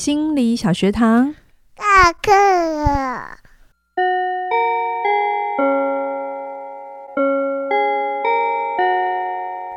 [0.00, 1.34] 心理小学堂，
[1.76, 3.36] 下课了。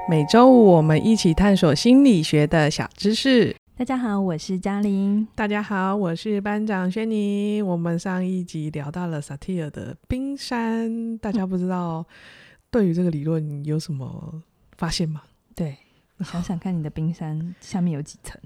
[0.09, 3.54] 每周五我们一起探索心理学的小知识。
[3.76, 5.28] 大家好，我是嘉玲。
[5.36, 7.62] 大家好，我是班长轩尼。
[7.62, 12.05] 我们上一集聊到了萨提尔的冰山，大家不知道
[12.71, 14.42] 对于这个理论有什么
[14.78, 15.24] 发现吗？
[15.53, 15.76] 对，
[16.23, 18.40] 想想看你的冰山下面有几层？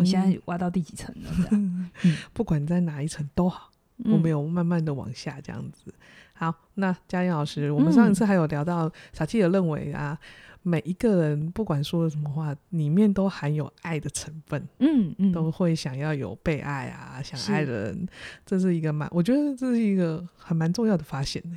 [0.00, 1.30] 你、嗯、现在挖到第几层了？
[1.48, 1.90] 这样，
[2.32, 3.70] 不管在哪一层都好，
[4.04, 5.92] 嗯、我们有慢慢的往下这样子。
[6.32, 10.18] 好，那嘉玲老师，我们上一次还有聊到傻气的认为啊。
[10.66, 18.08] 每一个人不管说了什么话，里面都含有爱的成分，嗯嗯，都会想要有被爱啊，想爱的人，是
[18.46, 21.50] 这是一个蛮，我觉得这是一个还蛮重要的发现的。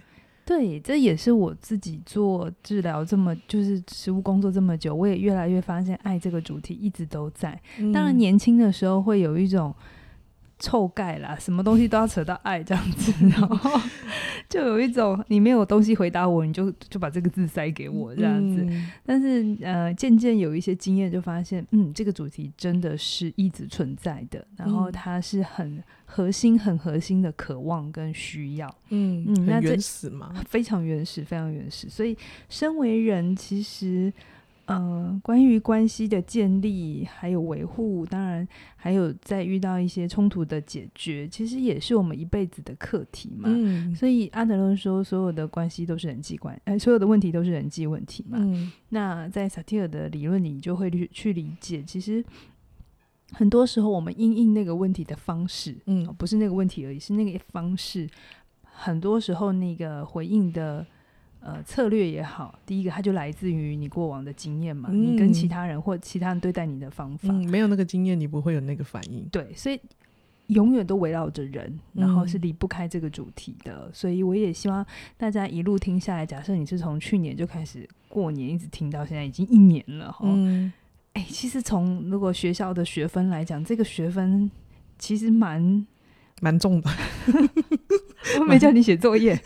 [0.47, 7.61] 对，这也是我自己做治疗这么，就是实务工作这么久，我也越来越发现爱这个主题一直都在。
[7.77, 9.75] 嗯、当然，年轻的时候会有一种。
[10.59, 13.79] 臭盖啦，什么东西都要扯到爱这样子， 然后
[14.49, 18.65] 就有一种你没有东西回答我，你就就把这个字塞给我这样子。
[18.67, 28.67] 嗯、但是呃，渐渐有一些经验，就发现嗯，这个主题真的是一直存在的，然后它是很核心、很核心的渴望跟需要。
[28.89, 31.87] 嗯嗯，那这原始嘛，非常原始，非常原始。
[31.87, 32.17] 所以，
[32.49, 34.11] 身为人，其实。
[34.67, 43.47] 呃，关于关系的建立还有维护，当然还有在遇到一些冲突的解决，其实也是我们一辈子的课题嘛。
[43.47, 48.37] 嗯，所以阿德勒说，所有的关系都是人际关系，呃，所有的问题都是人际问题嘛。
[48.41, 52.21] 嗯，那在萨提尔的理论里，你就会去去理解，其实
[53.31, 58.05] 很多时候我们应应那个问题的方式，嗯，不是那个问题而已，是那个方式，
[58.63, 60.85] 很多时候那个回应的。
[61.47, 69.23] 呃，策略也好，第一个它就来自于你过往的经验嘛，嗯、你跟其他人或其他人对待你的方法，嗯、没有那个经验，你不会有那个反应。
[69.31, 69.79] 对，所以
[70.47, 73.85] 永远都围绕着人，然后是离不开这个主题的。
[73.85, 74.85] 嗯、所以我也希望
[75.15, 80.25] 大家一路听下来，假设你是从去年就开始过年一直听到现在，已经一年了哈。
[80.25, 80.73] 嗯，
[81.13, 84.51] 哎、欸，其实从如果学校的学分来讲，这个学分
[84.99, 85.87] 其实蛮
[86.41, 86.89] 蛮重的。
[88.37, 89.39] 我没叫你写作业。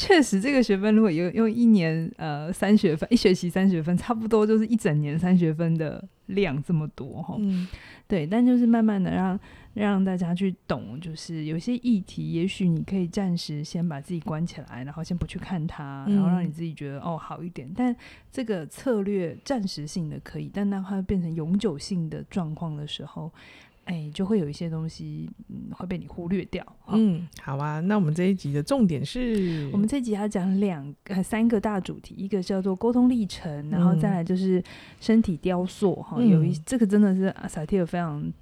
[0.00, 7.36] 确实，这个学分如果用用一年呃三学分，一学期三学分，差不多就是一整年三学分的量这么多哈。
[7.38, 7.68] 嗯，
[8.08, 9.38] 对，但就是慢慢的让
[9.74, 17.70] 让大家去懂，就是有些议题，也许你可以暂时先把自己关起来，然后先不去看它，然后让你自己觉得哦好一点。
[17.76, 17.94] 但
[18.32, 23.30] 这个策略暂时性的可以，但当它变成永久性的状况的时候。
[23.84, 26.64] 哎，就会有一些东西，嗯，会被你忽略掉。
[26.88, 34.62] 嗯，好啊，那我们这一集的重点是，我们这一集要讲两个、三个大主题，一个叫做沟通历程，嗯、然后再来就是
[35.00, 35.94] 身体雕塑。
[35.96, 38.32] 哈、嗯，有一这个真的是萨提尔非常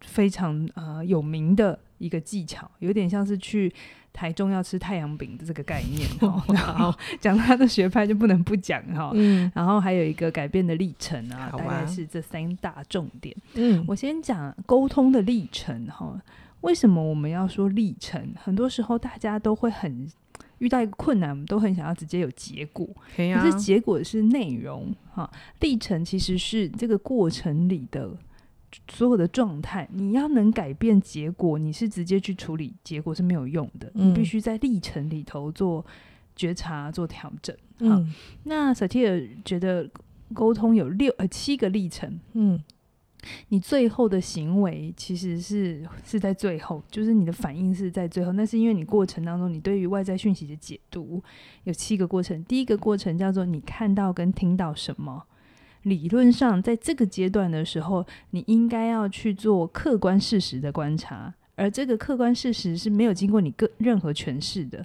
[0.00, 3.72] 非常呃有名的一个技巧，有点像是去。
[4.16, 6.08] 台中要吃太阳饼的这个概念，
[6.48, 6.90] 然后
[7.20, 9.10] 讲他的学派就不能不讲哈。
[9.12, 13.36] 嗯，然后还有一个改变的历程啊，大概是这三大重点。
[13.56, 16.18] 嗯，我先讲沟通的历程哈。
[16.62, 18.32] 为什么我们要说历程？
[18.42, 20.10] 很多时候大家都会很
[20.60, 25.30] 遇到一个困难，我们都很想要直接有结果，可是结果是内容哈。
[25.60, 28.10] 历程其实是这个过程里的。
[28.88, 33.90] 所有的状态，你要能改变结果，你是直接去处理结果是没有用的。
[33.94, 35.84] 嗯、你必须在历程里头做
[36.34, 37.54] 觉察、做调整。
[37.80, 39.88] 好，嗯、那萨提尔觉得
[40.32, 42.20] 沟通有六呃七个历程。
[42.34, 42.62] 嗯，
[43.48, 48.32] 你最后的行为其实是是在最后，就是你的反应是在最后。
[48.32, 51.22] 那是因为你过程当中，你对于外在讯息的解读
[51.64, 52.42] 有七个过程。
[52.44, 55.24] 第一个过程叫做你看到跟听到什么。
[55.86, 64.84] 理论上，在这个阶段的时候，你应该要去做客观事实的观察，而这个客观事实是没有经过你个任何诠释的。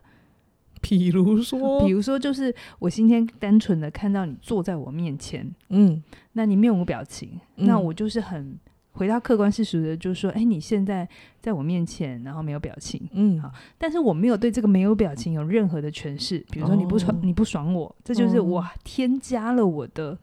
[0.80, 6.02] 比如说，比如说，就是我今天单纯的看到你坐在我面前，嗯，
[6.34, 8.56] 那你面无表情，嗯、那我就是很
[8.92, 11.10] 回到客观事实的，就是说，哎，你现在
[11.40, 20.16] 在我面前，然后没有表情，嗯，好，但是我没有对这个没有表情有任何的诠释，比如说你不爽，哦、你不爽我，这就是我添加了我的。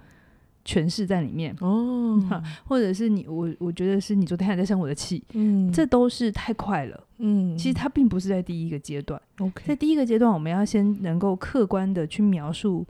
[0.68, 1.56] 诠释在里面。
[1.62, 12.86] 哦，哈， 或者是你我，我觉得是你昨天还在生我的气，嗯，这都是太快了，嗯，其实它并不是在第一个阶段，OK，在第一个阶段，我们要先能够客观的去描述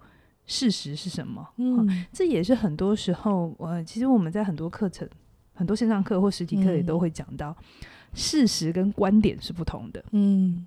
[0.47, 5.09] 事实是什么，嗯，这也是很多时候，呃，其实我们在很多课程、
[5.55, 10.67] 很多线上课或实体课也都会讲到，嗯，事实跟观点是不同的，嗯，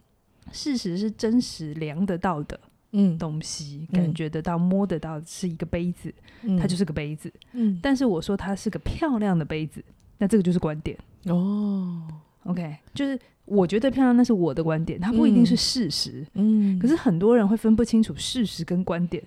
[0.54, 2.58] 事实是真实量得到的。
[2.92, 7.32] 嗯，东西感觉得到、嗯、摸得到，是一个杯子，嗯、它就是个杯子。
[7.54, 9.84] 嗯，但是我说它是个漂亮的杯子，
[10.18, 12.08] 那这个就是观点哦。
[12.44, 16.26] OK，就是我觉得漂亮，那是我的观点，它不一定是事实。
[16.34, 19.24] 嗯，可是很多人会分不清楚事实跟观点，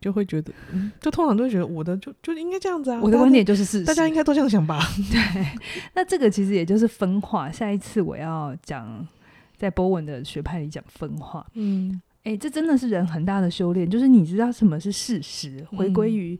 [0.00, 4.80] 就会觉得，嗯，就通常都会觉得我的就就应该这样子啊，我的观点就是事实，大家应该都这样想吧？
[5.10, 5.46] 对。
[5.94, 7.50] 那这个其实也就是分化。
[7.50, 9.06] 下一次我要讲
[9.56, 11.46] 在波文的学派里讲分化。
[11.54, 16.38] 嗯，哎、欸，这真的是人很大的修炼，就是你知道什么是事实，回归于、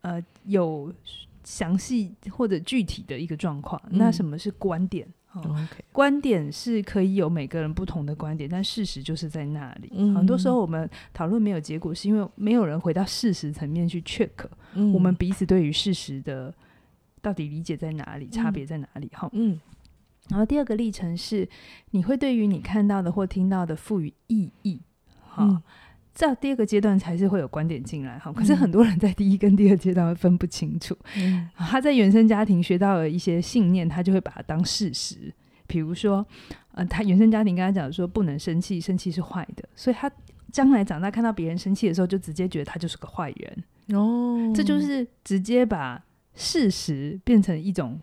[0.00, 0.92] 嗯、呃有
[1.44, 3.80] 详细或者具体的一个状况。
[3.90, 5.06] 那什么是观点？
[5.06, 5.80] 哦 Okay.
[5.90, 9.90] 观点是可以有每个人不同的观点，但事实就是在那里。
[9.92, 14.30] 嗯、很多时候我们讨论没有结果，是因为没有人回到事实层面去 check，、
[14.74, 16.54] 嗯、我们彼此对于事实的
[17.20, 19.10] 到底理解在哪里，差别在哪里？
[19.12, 19.58] 哈、嗯，
[20.28, 21.48] 然后第二个历程是，
[21.90, 24.80] 你会对于你看到的或听到的赋予意义。
[25.34, 25.62] 哈、嗯。
[26.16, 30.96] 这第二个阶段才是会有观点进来哈，可是很多人在第一跟第二阶段会分不清楚。
[31.16, 35.34] 嗯，他在原生家庭学到了一些信念，他就会把它当事实。
[35.66, 36.24] 比如说，
[36.70, 40.08] 呃，他原生家庭跟他讲说不能生气，生气是坏的，所以他
[40.52, 43.98] 将来长大看到别人生气的时候，就直接觉得他就是个坏人。
[43.98, 46.00] 哦，这就是直接把
[46.34, 48.00] 事实变成一种，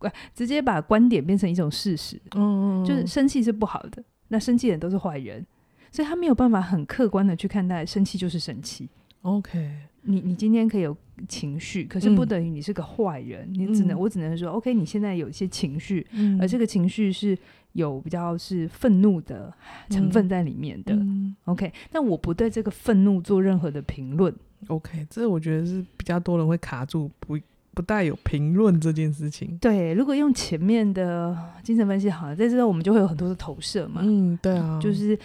[0.00, 2.20] 呃，直接把观点变成一种事实。
[2.34, 5.46] 嗯，就是生气是不好的，那生气的人都是坏人。
[5.90, 8.88] 所以他没有办法很客观的去看待生气就是生气。
[9.22, 9.70] OK，
[10.02, 10.96] 你你今天可以有
[11.28, 13.46] 情绪，可是不等于你是个坏人。
[13.50, 17.36] 嗯、你只能我只能说，OK，你现在有一些情绪，嗯、而这个情绪是
[17.72, 19.52] 有比较是愤怒的
[19.90, 20.94] 成分在里面的。
[20.94, 24.34] 嗯、OK，但我不对这个愤怒做任何的评论。
[24.68, 27.38] OK，这我觉得是比较多人会卡住，不
[27.74, 29.58] 不带有评论这件事情。
[29.58, 34.00] 对，如果用前面的精神分析好了，在这我们就会有很多的投射嘛。
[34.02, 35.18] 嗯，对啊，就是。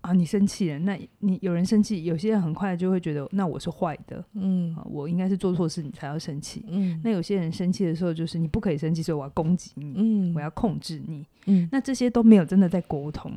[0.00, 13.32] 啊，你生气了，那你有人生气，有些人很快就会觉得，那我是坏的，嗯，啊，我应该是做错事，你才要生气，嗯，那有些人生气的时候，就是你不可以生气，所以我要攻击你，嗯，我要控制你，嗯，那这些都没有真的在沟通。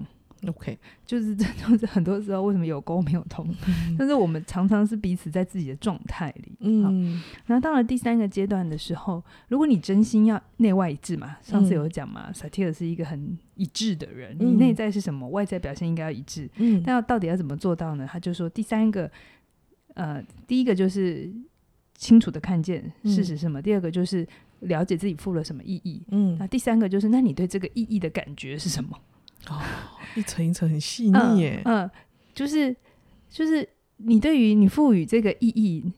[0.48, 18.08] OK，就是这就是很多时候为什么有沟没有通，嗯、 但是我们常常是彼此在自己的状态里，嗯，然后到了第三个阶段的时候，如果你真心要内外一致嘛，上次有讲嘛，萨提尔是一个很一致的人，嗯、你内在是什么，外在表现应该要一致，嗯，但要到底要怎么做到呢？
[18.10, 19.10] 他就说第三个，
[19.94, 21.32] 呃，第一个就是
[21.96, 24.28] 清楚的看见事实是什么，嗯、第二个就是
[24.62, 28.98] 了解自己付了什么意义，嗯，那第三个就是那你对这个意义的感觉是什么？
[29.50, 29.62] 哦，
[30.16, 31.92] 一层一层很细腻耶，嗯，嗯，
[32.34, 32.76] 就是
[33.30, 33.68] 就是
[33.98, 35.92] 你对于你赋予这个意义，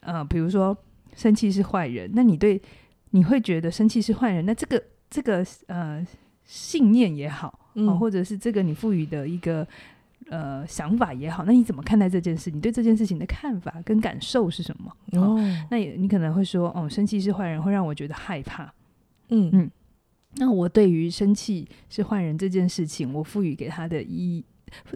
[0.00, 0.76] 呃，比如说
[1.14, 2.60] 生气是坏人，那你对
[3.10, 6.06] 你会觉得生气是坏人，那这个这个呃
[6.44, 9.66] 信念也好，嗯、呃，或者是这个你赋予的一个
[10.28, 12.50] 呃想法也好，那你怎么看待这件事？
[12.50, 14.92] 你对这件事情的看法跟感受是什么？
[15.20, 15.38] 哦，
[15.70, 18.72] 那也你可能会说，哦，生气是坏人，会让我觉得害怕，
[19.28, 19.70] 嗯嗯。
[20.36, 24.44] 嗯那我对于生气是坏人这件事情，我赋予给他的意义，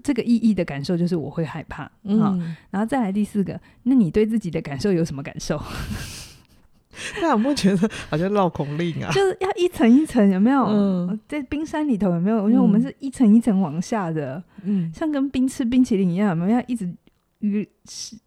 [0.03, 1.89] 这个意义的感受就是我会害怕。
[2.03, 5.63] 嗯，然后再来第四个，那你对自己的感受有什么感受？
[7.23, 9.11] 那我不觉得好像绕口令啊？
[9.15, 10.65] 就是要一层一层，有没有？
[10.65, 12.49] 嗯，在冰山里头有没有？
[12.51, 16.59] 因为我们是一层一层往下的，嗯，像跟冰吃冰淇淋一样，有没有？
[16.59, 16.93] 要一直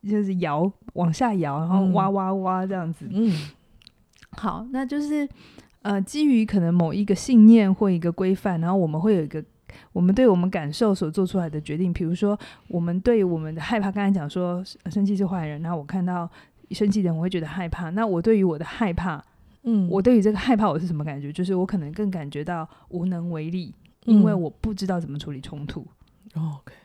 [0.10, 3.06] 就是摇往下摇，然后哇哇哇这样子。
[3.12, 3.36] 嗯，
[4.30, 5.28] 好，那就是。
[5.82, 9.44] 呃，基于可能某一个信念或一个规范，然后我们会有一个
[9.92, 11.92] 我们对我们感受所做出来的决定。
[11.92, 16.30] 比如说，我们对我们的害怕，刚才讲说生气是坏人，然后我看到
[16.70, 17.90] 生气的人，我会觉得害怕。
[17.90, 19.24] 那我对于我的害怕，
[19.64, 21.34] 嗯，我对于这个害怕，我是什么感觉？
[21.34, 23.74] 就是我可能更感觉到无能为力，
[24.06, 25.82] 因为我不知道怎么处理冲突。
[26.36, 26.76] 哦、OK，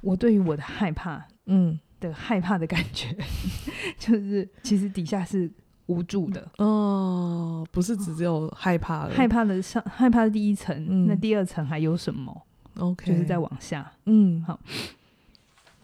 [0.00, 3.14] 我对于我的害怕，嗯，的害怕的感觉，
[3.98, 5.50] 就是其实底下是。
[5.88, 12.42] 无助的哦，不是只有害怕了，害怕的上害怕的第一层，嗯、那第二层还有什么
[12.78, 14.58] ？OK，就是再往下，嗯，好，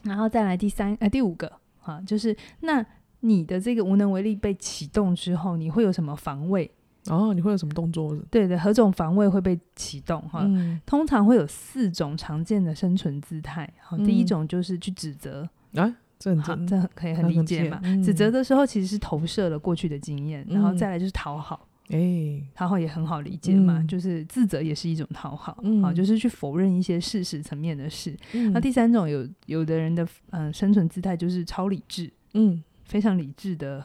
[0.03, 1.51] 然后再来第三呃第五个
[1.83, 2.85] 啊，就是那
[3.21, 6.71] 你的这个无能为力被启动之后，你会有什么防卫？
[7.07, 8.17] 哦，你会有什么动作？
[8.31, 10.21] 对的，何种防卫会被启动？
[10.29, 13.71] 哈，嗯、通常会有四种常见的生存姿态。
[13.83, 15.97] 好，第一种就是去指责、嗯、啊。
[16.25, 17.79] 这很这很可以很理解嘛？
[17.83, 28.17] 嗯、指责的时候其实是投射了过去的经验，嗯、然后再来就是讨好，哎、欸，讨好也很好理解嘛，嗯、就是自责也是一种讨好，嗯、啊，就是去否认一些事实层面的事。
[28.33, 33.85] 嗯、那第三种有有的人的嗯、呃、生存姿态就是超理智，嗯，非常理智的，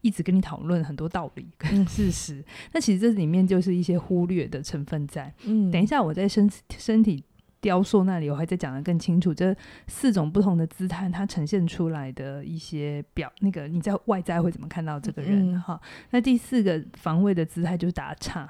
[0.00, 2.42] 一直跟你讨论很多道理跟事实。
[2.72, 5.30] 那、嗯、其实这里面就是一些忽略的成分在。
[5.44, 7.22] 嗯，等一下我在身身体。
[7.66, 9.52] 雕塑那里，我还在讲的更清楚，这
[9.88, 15.60] 四种不同的姿态，它呈现出来的一些表，那个你在外在会怎么看到这个人？
[15.60, 15.80] 哈、嗯，
[16.10, 18.48] 那第四个防卫的姿态就是打岔，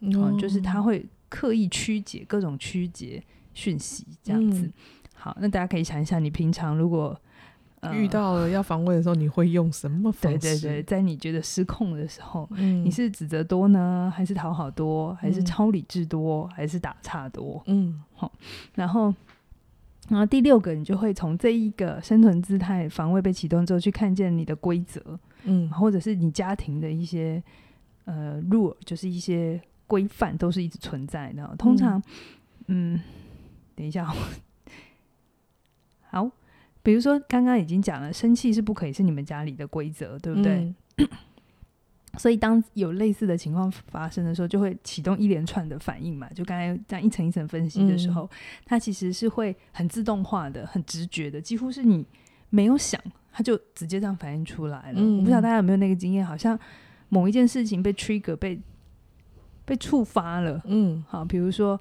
[0.00, 4.66] 嗯，哦，就是他会刻意曲解各种曲解讯息，这样子。
[4.66, 4.72] 嗯、
[5.14, 7.18] 好，那大家可以想一想，你平常如果
[7.92, 10.38] 遇到了要防卫的时候，你会用什么方式？
[10.38, 17.62] 对对对，在你觉得失控的时候，嗯、你是指责多呢，还是讨好多，还是超理智多，嗯、还是打岔多？
[17.66, 18.32] 嗯，好。
[18.74, 19.14] 然后，
[20.08, 25.00] 然后第六个，你就会从这一个生存姿态防卫被启动之后，去看见你的规则，
[25.44, 27.40] 嗯，或者是你家庭的一些
[28.06, 31.54] 呃 rule，就是一些规范，都是一直存在的。
[31.56, 32.02] 通常，
[32.66, 33.00] 嗯，嗯，
[33.76, 34.12] 等一下，
[36.10, 36.28] 好。
[36.82, 40.72] 比如说，刚刚已经讲了，生气是不可以是你们家里的规则，对不对？
[40.96, 41.08] 嗯、
[42.16, 46.28] 所以当有类似的情况发生的时候，就会启动一连串的反应嘛。
[46.34, 48.28] 就刚才这样一层一层分析的时候，嗯、
[48.64, 52.06] 它其实是会很自动化的、很直觉的，几乎是你
[52.48, 53.00] 没有想，
[53.32, 55.00] 它就直接这样反应出来了。
[55.00, 56.58] 嗯、我不知道大家有没有那个经验，好像
[57.08, 58.58] 某一件事情被 trigger 被
[59.64, 60.62] 被触发了。
[60.64, 61.78] 嗯，好，比如说。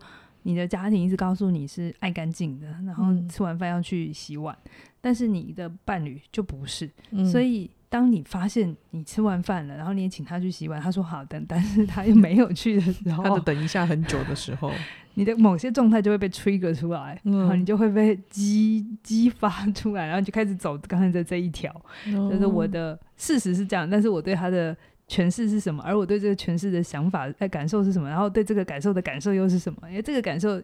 [0.48, 6.90] 你的家庭一直告诉你是爱干净的，然后吃完饭要去洗碗，嗯、但是你的伴侣就不是。
[7.12, 14.72] 嗯、所以当你发现你吃完饭了，然后你也请他去洗碗，他说好的，但是他又没有去的时候，他就等一下很久的时候，
[15.16, 21.70] 你的某些状态就会被 trigger 出来，嗯、然后你就会被激激发出来，然后就开始走刚才的这一条，
[22.16, 24.78] 哦、就是我的事实是这样，但是我对他的。
[25.08, 25.82] 诠释是什么？
[25.84, 28.10] 而我对这个诠释的想法、哎，感受是什么？
[28.10, 29.90] 然后对这个感受的感受又是什么？
[29.90, 30.62] 因为这个感受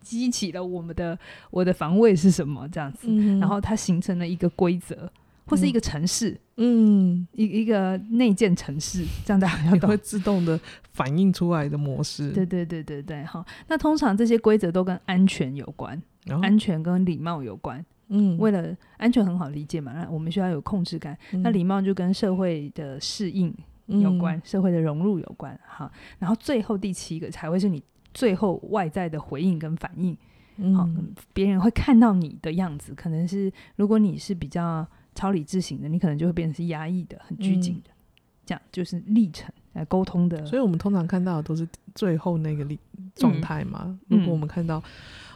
[0.00, 1.18] 激起了我们的
[1.50, 2.68] 我的防卫是什么？
[2.68, 5.10] 这样子，嗯、然后它形成了一个规则，
[5.46, 10.60] 或是一个城市，嗯，一一个内建城市，这样大家要会自动的
[10.92, 12.30] 反映出来的模式。
[12.30, 13.44] 对对对对对，好。
[13.66, 17.84] 那通常这些规则都跟安全有关，哦、安全跟礼貌有关。
[18.16, 21.18] 嗯，为了安全很好理解嘛，那我们需要有控制感。
[21.32, 23.52] 嗯、那礼貌就跟社会的适应
[23.86, 25.58] 有关，嗯、社会的融入有关。
[25.66, 25.90] 好，
[26.20, 30.16] 然后最后第七个才会是你最后外在的回应跟反应。
[30.58, 30.88] 嗯、好，
[31.32, 37.90] 别人会看到你的样子，可能是如果你是比较超理智型的，你可能就会变成是压抑的、很拘谨的。
[37.90, 37.98] 嗯、
[38.46, 40.46] 这样就是历程来沟通的。
[40.46, 41.66] 所以我们通常看到的都是
[41.96, 42.78] 最后那个状
[43.16, 43.98] 状态嘛。
[44.08, 44.80] 嗯、如果我们看到，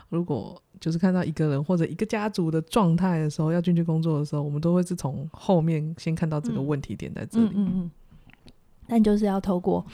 [0.09, 7.47] 如果就是看到一个人或者一个家族的状态的时候，要进去工作的时候，我们都会是从后面先看到这个问题点在这里。
[7.49, 7.91] 嗯嗯，嗯。
[8.87, 9.85] 但就是要透过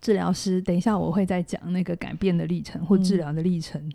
[0.00, 3.92] 治疗师，等一下我会再讲那个改变的历程或治疗的历程，嗯、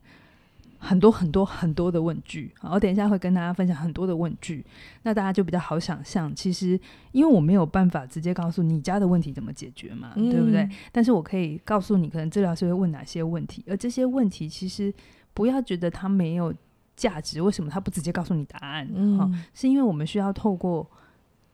[0.84, 2.52] 很多很多很多的问句。
[2.60, 4.66] 好，我等一下会跟大家分享很多的问句，
[5.04, 6.34] 那大家就比较好想象。
[6.36, 6.80] 其实
[7.12, 10.70] 因为我没有办法直接告诉你家的问题怎么解决嘛，嗯、对不对？
[10.92, 14.94] 但是我可以告诉你，可能治疗师会问哪些问题，而这些问题其实。
[15.36, 16.54] 不要觉得它没有
[16.96, 18.88] 价值，为什么他不直接告诉你答案？
[18.94, 20.88] 嗯、哦，是因为我们需要透过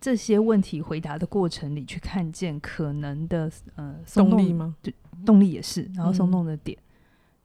[0.02, 4.76] 这些问题回答的过程里去看见可能的呃松动动力吗？
[4.82, 4.94] 对，
[5.26, 6.84] 动力也是，然后松动的点、嗯、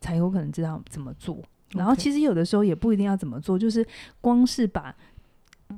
[0.00, 1.40] 才有可能知道怎么做。
[1.72, 3.86] 然后其实有的时候也不一定要怎么做，就是
[4.20, 4.94] 光是把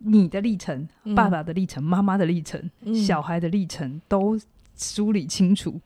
[0.04, 4.38] 你的历程、嗯、爸爸的历程、妈妈的历程、嗯、小孩的历程都
[4.76, 5.80] 梳理清楚。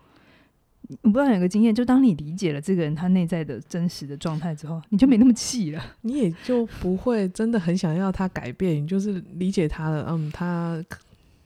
[1.03, 8.83] 我不知道有个经验，就当你理解了这个人他内在的真实的状态之后，你就没那么气了，你也就不会真的很想要他改变。
[8.83, 10.85] 你就是理解他了，嗯，他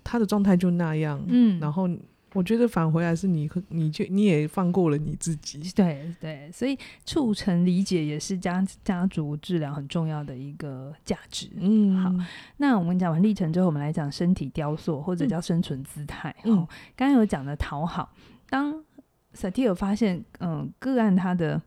[0.03, 1.87] 他的状态就那样，嗯，然后
[2.35, 11.49] 我觉得返回来是你，你就你也放过了你自己，对对，所以促成理解也是家家族治疗很重要的一个价值。
[11.57, 12.13] 嗯，好，
[12.57, 16.35] 那我们讲完历程之后，我们来讲身体雕塑或者叫生存姿态。
[16.45, 18.13] 嗯，哦，刚刚有讲的讨好，
[18.51, 18.85] 当
[19.33, 21.63] 萨提尔发现，嗯，个案他的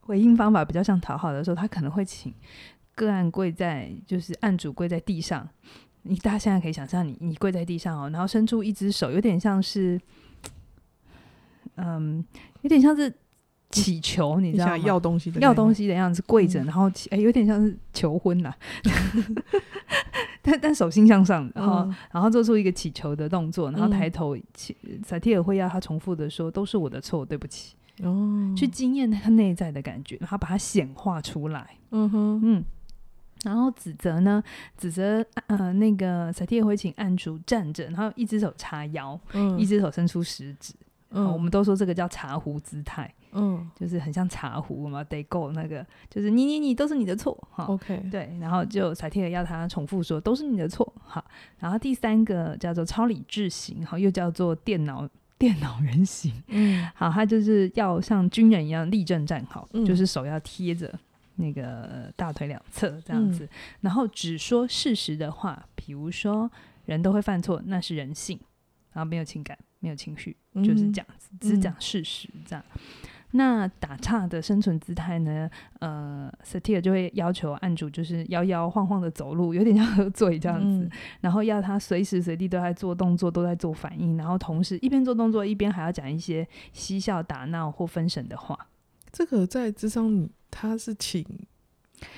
[0.00, 2.34] 回应方法比较像讨好的时候，他可能会请
[2.96, 5.48] 个案跪在，就是案主跪在地上。
[6.02, 10.00] 你大家现在可以想象，你你跪在地上哦，然后伸出一只手，有点像是，
[11.76, 12.24] 嗯，
[12.62, 13.12] 有点像是
[13.70, 14.78] 祈求，你知道吗？
[14.78, 18.52] 要东西的要东西的样子，跪着，然后哎、欸，有点像是求婚呐。
[20.44, 24.36] 但但手心向上，然后、嗯、然后做出一个祈求的动作，然后抬头，
[25.04, 31.76] 萨提尔会要他重复的说：“都是我的错，对不起。”哦，去经验他内在的感觉，然后把它显化出来。
[31.92, 32.64] 嗯哼，嗯。
[33.44, 34.42] 然后指责呢？
[34.76, 40.74] 指责呃，那个萨提尔会请案主站着，然后一只手叉腰，嗯、一只手伸出食指。
[41.14, 43.12] 嗯，我们都说这个叫茶壶姿态。
[43.34, 47.64] 嗯，就是很像茶壶嘛，得够那个，就是你你你都是你的错哈。
[47.64, 51.24] OK，对，然后就萨提尔要他重复说都是你的错哈。
[51.58, 55.08] 然后第三个叫做超理智型，哈，又叫做电脑
[55.38, 56.30] 电脑人型。
[56.48, 60.92] 嗯，好，他就是要像军人一样立正站好，嗯、就是手要贴着
[61.36, 63.48] 那个大腿两侧这样子，嗯、
[63.80, 66.50] 然后只说事实的话，比如说
[66.84, 68.38] 人都会犯错，那是人性，
[68.92, 72.64] 然后没有情感，没有情绪，就是这样子，嗯、只讲事实这样。
[73.34, 75.48] 那打岔的生存姿态呢？
[75.78, 80.90] 呃，，Satir 就会要求案主就是摇摇晃晃的走路，有点像喝醉这样子，嗯、
[81.22, 88.58] 然后要他随时随地都在做动作，都在做反应，然后同时一边做动作一边还要讲一些嬉笑打闹或分神的话。
[89.10, 91.26] 这个在智商他是请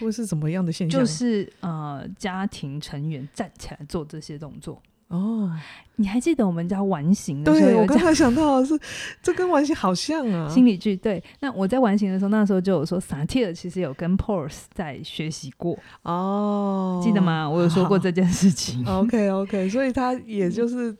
[0.00, 1.00] 或是怎么样的现象？
[1.00, 4.82] 就是呃，家庭成员站起来做这些动作。
[5.08, 5.52] 哦，
[5.96, 7.66] 你还记得我们家完形的时候？
[7.66, 8.76] 对，我刚才想到的是，
[9.22, 10.48] 这跟完形好像啊。
[10.48, 17.48] 心理剧对，那我在完形的时候，那时候就有说，萨提尔其实有跟 Peirce 在学习过哦，记得吗？
[17.48, 18.84] 我有说过这件事情。
[18.88, 20.96] OK OK，所以他也就是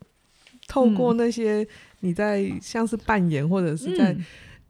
[0.68, 1.66] 透过那些
[2.00, 4.12] 你在像是扮演或者是在。
[4.12, 4.24] 嗯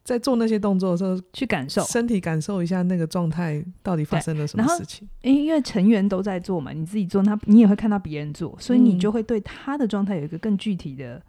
[0.05, 5.05] 在做那些动作的时候，去感受身体，感受一下那个状态到底发生了什么事情。
[5.23, 11.19] 因为成员都在做嘛，你自己做，他你也会看到别人做，所以你就会对他的状态有一个更具体的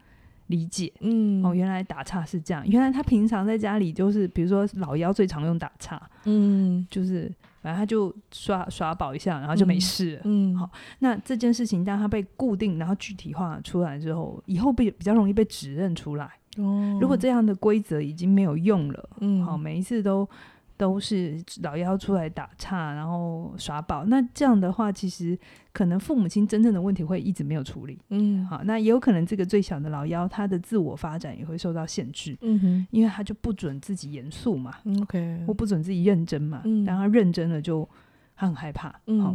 [0.49, 0.93] 理解。
[1.01, 10.21] 嗯，哦，原来打岔是这样，原来他平常在家里就是，比如说老幺最常用打岔，嗯，就是反正他就耍耍宝一下，然后就没事了。
[10.25, 16.31] 嗯，好，那这件事情当他被固定，然后具体化出来之后，以后被比较容易被指认出来。
[16.57, 20.29] 哦，如果这样的规则已经没有用了，嗯，好，每一次都
[20.77, 25.39] 都是老妖出来打岔，然后耍宝，那这样的话，其实
[25.73, 37.89] 可能父母亲真正的问题会一直没有处理，嗯，好，那也有可能这个最小的老妖他的自我发展也会受到限制，嗯哼，因为他就不准自己严肃嘛，嗯，OK，或不准自己认真嘛，嗯，当他认真了就
[38.35, 39.21] 他很害怕，嗯。
[39.21, 39.35] 好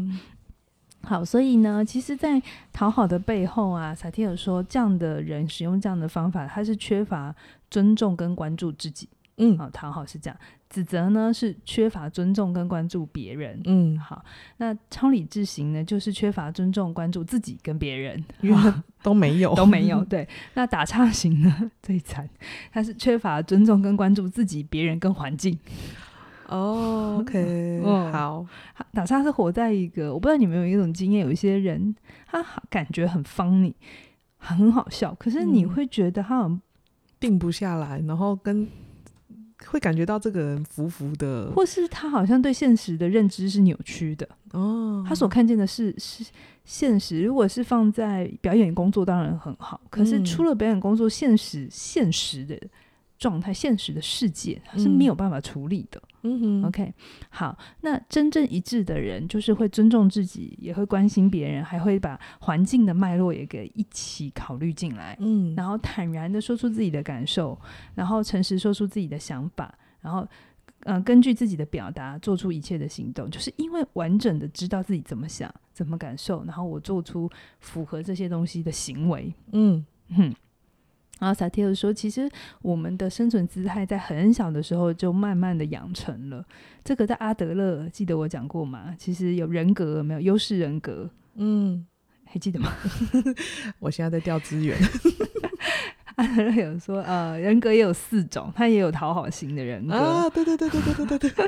[1.03, 2.41] 好，所以呢，其实，在
[2.71, 7.35] 讨好的背后啊，萨提尔说，这样的人使用这样的方法，他是缺乏
[7.69, 9.09] 尊重跟关注自己。
[9.37, 10.37] 嗯，好，讨好是这样，
[10.69, 13.59] 指责呢是缺乏尊重跟关注别人。
[13.65, 14.23] 嗯，好，
[14.57, 20.05] 那超理智型呢，就是缺乏尊重、关注自己跟别人，因为 都没有，都没有。
[20.05, 22.29] 对，那打岔型呢 最惨，
[22.71, 25.57] 他是缺乏尊重跟关注自己、别人跟环境。
[26.51, 28.45] 哦、 oh，OK，嗯，好。
[28.91, 31.95] 哪怕是活在一个，我不知道你们有没有一种经验，有一些人
[32.27, 33.73] 他感觉很 funny，
[34.37, 36.61] 很好笑，可是你会觉得他好像
[37.19, 38.67] 定不下来，然后跟
[39.67, 44.27] 会感觉到这个人浮浮的，或是他好像对现实的认知是扭曲的。
[44.53, 45.07] 哦，oh.
[45.07, 46.25] 他所看见的是是
[46.65, 47.21] 现实。
[47.21, 49.79] 如果是放在表演工作，当然很好。
[49.89, 52.59] 可是除了表演工作，现实现实的
[53.21, 56.01] 状态，现实的世界，它是没有办法处理的。
[56.23, 56.91] 嗯哼，OK，
[57.29, 67.55] 好，那真正一致的人，就是会尊重自己，也会关心别人，还会把环境的脉络也给一起考虑进来，嗯，然后坦然的说出自己的感受，
[67.93, 70.21] 然后诚实说出自己的想法，然后，
[70.85, 77.29] 嗯、呃，根据自己的表达做出一切的行动，就是因为完整的知道自己怎么想、怎么感受，然后我做出
[77.59, 79.85] 符合这些东西的行为，嗯。
[80.15, 80.33] 哼。
[81.21, 82.27] 然后萨提尔说：“其实
[82.63, 86.43] 我们的生存姿态在很小的时候就慢慢的养成了。
[86.83, 88.95] 这个在阿德勒记得我讲过吗？
[88.97, 91.07] 其实有人格有没有优势人格？
[91.35, 91.85] 嗯，
[92.25, 92.73] 还记得吗？
[93.77, 94.75] 我现在在调资源。
[96.17, 99.93] 阿德勒有说，呃，人格也有四种，他也有讨好型的人格。
[99.93, 101.47] 啊，对对对对对对对对。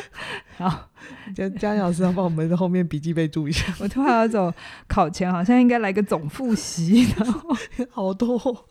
[0.56, 0.88] 好，
[1.34, 3.70] 嘉嘉老师要帮我们在后面笔记备注一下。
[3.80, 4.50] 我突然有种
[4.88, 7.54] 考前好像应该来个总复习，然后
[7.90, 8.66] 好多。”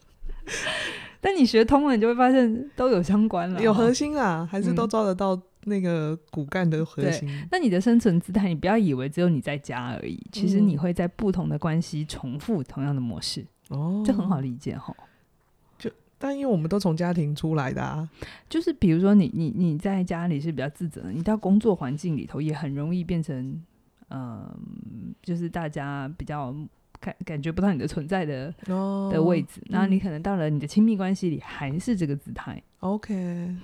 [1.19, 7.27] 但你学通了，你就会发现都有相关了，有核心啊，还是都抓得到那个骨干的核心。
[7.27, 14.95] 嗯、那你的生存姿态，你不要以为只有你在家而已，其实你会在不同的关系重复同样的模式哦，这很好理解哈。
[15.77, 18.07] 就但因为我们都从家庭出来的啊，
[18.47, 23.35] 就是比如说你你你在家里是比较自责的，你到工作环境里头也很容易变成
[24.09, 24.57] 嗯、呃，
[25.23, 26.55] 就是大家比较。
[26.99, 32.61] 感感觉不到你的存在的、oh, 的位置，然后你可能到了你的亲密关系里还是这个姿态。
[32.79, 33.13] OK，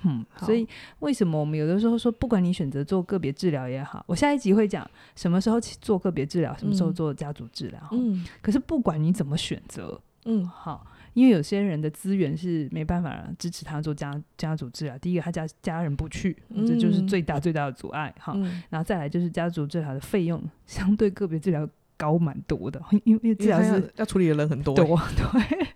[0.04, 0.66] 嗯，所以
[1.00, 7.80] 为什么我们有的时候说，不管你选择做个别治疗也好，我下一集会讲什么时候做个别治疗，什么时候做家族治疗。
[7.92, 14.98] 嗯，可是不管你怎么选择，嗯，好，因为有些人的资源是没办法支持他做家家族治疗。
[14.98, 18.12] 第一个，他家家人不去，嗯、这就是最大最大的阻碍。
[18.18, 21.68] 哈，嗯、然后再来就是家族治疗的费用相对个别治疗。
[22.04, 25.68] 高蛮多的， 因为治疗是要，要处理的人很多，多， 对，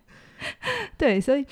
[0.98, 1.46] 对，所以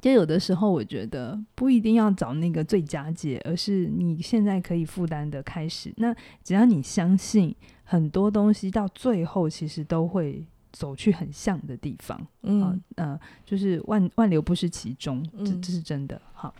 [0.00, 5.92] 就有的时候我觉得不一定要找那个最佳解，而是你现在可以负担的开始。
[5.98, 16.20] 那只要你相信很多东西到最后其实都会走去很像的地方，嗯、啊、呃，就是万万流不失其中，这这是真的。
[16.32, 16.54] 好，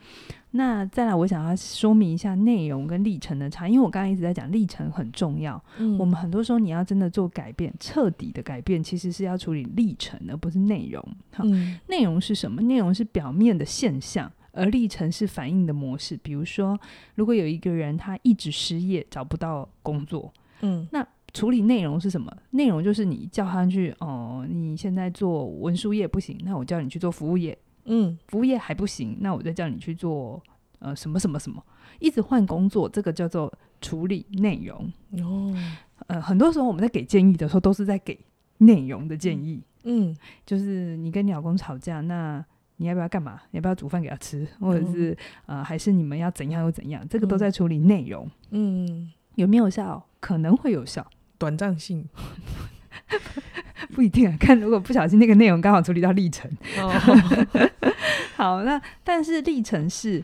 [0.50, 5.62] 那再来，我想要说明一下内容跟历程的差，因为我刚刚一直在讲历程很重要。
[5.78, 11.02] 嗯，我们很多时候你要真的做改变，彻底的改变，其实是要处理历程，而不是内容。
[11.32, 12.60] 好，嗯、内容是什么？
[12.62, 16.14] 内容是表面的现象，而历程是反应的模式。
[16.18, 16.78] 比如说，
[17.14, 22.34] 如果有一个人他一直失业，找不到工作，嗯，那处理内容是什么？
[22.50, 27.56] 内容就是你叫他去哦，你现在做文书业不行，那我叫你去做服务业。
[27.84, 30.42] 嗯，服务业还不行，那我再叫你去做
[30.80, 31.64] 呃什么什么什么，
[31.98, 34.92] 一直换工作，这个叫做处理内容。
[35.24, 35.54] 哦，
[36.06, 38.18] 呃，很多时候我们在给建议的时候，都是在给
[38.58, 39.62] 内容的建议。
[39.84, 40.14] 嗯，
[40.44, 42.44] 就是你跟你老公吵架，那
[42.76, 43.40] 你要不要干嘛？
[43.50, 44.46] 你要不要煮饭给他吃？
[44.60, 45.12] 或者是、
[45.46, 47.06] 嗯、呃，还是你们要怎样又怎样？
[47.08, 48.30] 这个都在处理内容。
[48.50, 50.04] 嗯，有没有效？
[50.20, 51.06] 可能会有效，
[51.40, 52.06] 短暂性。
[53.92, 56.48] 不一定啊， 看如果不小心那个内容刚好处理到历程，
[56.78, 56.92] 哦、
[58.36, 60.22] 好，那但是历程是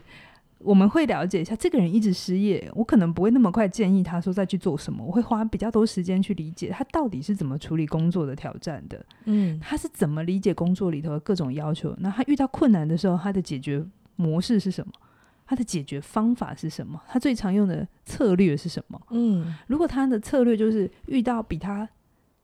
[0.59, 13.83] 我们会了解一下，这个人一直失业，我可能不会那么快建议他说再去做什么，我会花比较多时间去理解他到底是怎么处理工作的挑战的，嗯，他是怎么理解工作里头的各种要求，那他遇到困难的时候，他的解决
[14.15, 14.93] 模式是什么？
[15.49, 17.01] 他的解决方法是什么？
[17.07, 19.01] 他最常用的策略是什么？
[19.11, 21.87] 嗯，如果他的策略就是遇到比他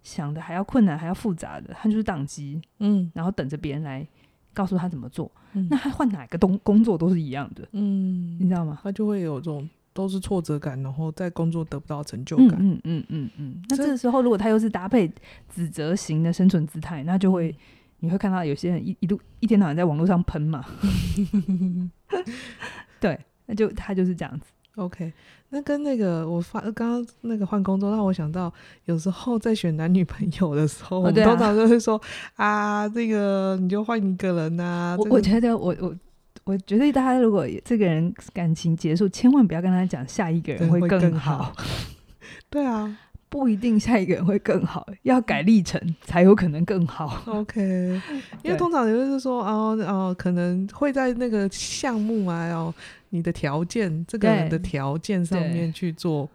[0.01, 4.07] 想的还要困难、还要复杂的，他就是宕机，嗯，然后等着别人来
[4.53, 5.29] 告诉他怎么做。
[5.51, 8.79] 嗯、那他换哪个东工作都是一样的，嗯，你知道吗？
[8.81, 12.55] 他就会有这种都是挫折感，然后在工作得不到成就感。
[12.59, 13.63] 嗯嗯嗯嗯嗯。
[13.69, 15.11] 那这个时候，如果他又是搭配
[15.53, 17.55] 指责型的生存姿态，那就会、嗯、
[17.99, 20.65] 你会看到有些人一一路一天到晚在网络上喷嘛。
[23.03, 24.45] 对，那就他就是这样子。
[24.75, 25.11] OK，
[25.49, 28.51] 那跟那个我发刚刚那个换工作，让我想到
[28.85, 32.01] 有时候在选男女朋友的时候，哦啊、我们通常都会说
[32.35, 34.95] 啊，这个你就换一个人呐、啊。
[34.97, 35.95] 我、这个、我觉得我我
[36.45, 40.99] 我觉得大家如果这个人感情结束，千万不要跟他讲下一个人会更好。
[40.99, 41.55] 更好
[42.49, 42.97] 对啊。
[43.33, 47.19] 不一定下一个人会更好，要改历程才有可能更好。
[47.25, 47.59] OK，
[48.45, 52.71] 因为通常也就是说，哦哦，可能会在那个项目啊，哦，
[53.09, 56.29] 你的条件，这个人的条件上面去做，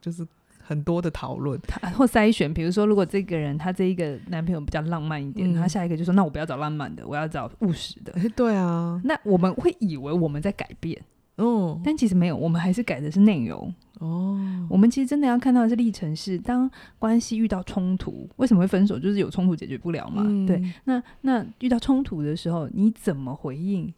[0.00, 0.26] 就是
[0.58, 1.60] 很多的讨论，
[1.94, 2.52] 或筛选。
[2.54, 8.12] 比如说，如果这个人他这一个男朋友比较浪漫一点，嗯、他下一个就说，那我不要找浪漫的，我要找务实的。
[8.14, 10.98] 欸、对啊，那我们会以为我们在改变，
[11.38, 13.72] 嗯，但其实没有，我们还是改的是内容。
[14.00, 18.98] 哦，我们其实真的要看到的是历程是，当关系遇到冲突，为什么会分手？
[18.98, 20.22] 就是有冲突解决不了嘛。
[20.26, 23.92] 嗯、对，那那遇到冲突的时候，你怎么回应？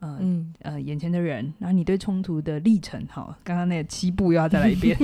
[0.00, 4.96] 呃、嗯、呃，眼前的人，然后你对冲突的历程，好，刚刚那个七步又要再来一遍，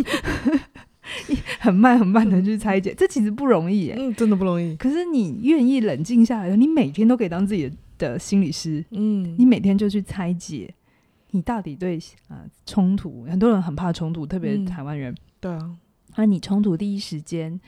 [1.59, 4.77] 很慢很慢的去拆解，这其实不容易耶，嗯，真的不容易。
[4.77, 10.75] 可是你愿意冷静下来，你每天都可以当自己的，的心理师，嗯，你每天就去拆解。
[11.33, 13.25] 你到底对啊冲突？
[13.25, 15.13] 很多人很怕冲突，特别台湾人。
[15.13, 15.77] 嗯、对啊，
[16.17, 17.61] 那你冲突第一时间，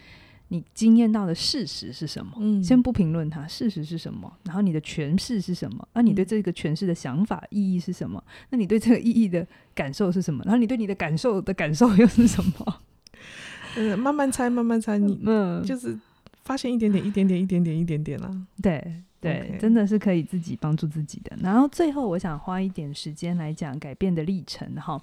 [0.49, 2.33] 你经验到的事实是什么？
[2.39, 4.33] 嗯，先不评论它，事实是什么？
[4.45, 5.87] 然后你的诠释是什么？
[5.93, 8.23] 那你对这个诠释的想法意义是什么？
[8.51, 10.43] 那你对这个意义的感受是什么？
[10.45, 12.81] 然后你对你的感受的感受又是什么？
[13.77, 15.99] 嗯，慢慢猜，慢慢猜，你嗯，就是
[16.45, 18.31] 发现一点点，一点点，一点点，一点点啦。
[18.61, 19.03] 对。
[19.31, 21.37] 对.真的是可以自己帮助自己的。
[21.41, 25.01] 然后最后，我想花一点时间来讲改变的历程哈。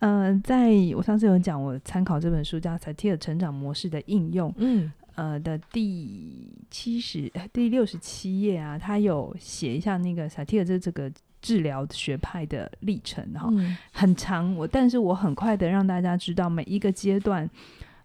[0.00, 14.54] 呃，在我上次有讲，我参考这本书叫《萨提尔成长模式的应用》，嗯，呃的第七十、第六十七页啊，他有写一下那个萨提尔这这个治疗学派的历程哈，嗯、很长。
[14.56, 17.48] 我但是我很快的让大家知道每一个阶段，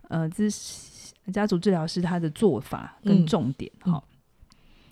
[0.08, 3.92] 呃，这是家族治疗师他的做法跟重点哈。
[3.92, 4.19] 嗯嗯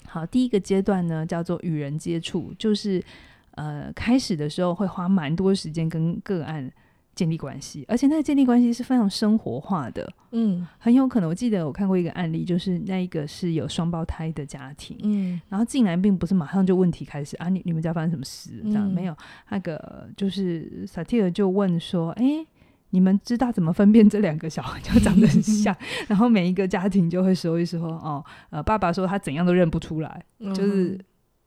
[0.09, 3.03] 好，第一个阶段呢，叫做与人接触，就是
[3.51, 6.71] 呃，开始的时候会花蛮多时间跟个案
[7.13, 18.61] 建立关系，而且那个建立关系是非常生活化的，嗯，很有可能，我记得我看过一个案例，就是那一个是有双胞胎的家庭，嗯，然后进来并不是马上就问题开始啊，你你们家发生什么事？
[18.63, 19.17] 这样、嗯、没有，
[19.49, 22.47] 那个就是萨提尔就问说，哎、欸。
[22.91, 25.75] 你们知道怎么分辨这两个小孩就长得很像？
[26.07, 30.97] 然后每一个家庭就会说一说哦，呃，爸爸说他怎样都认不出来，嗯、就是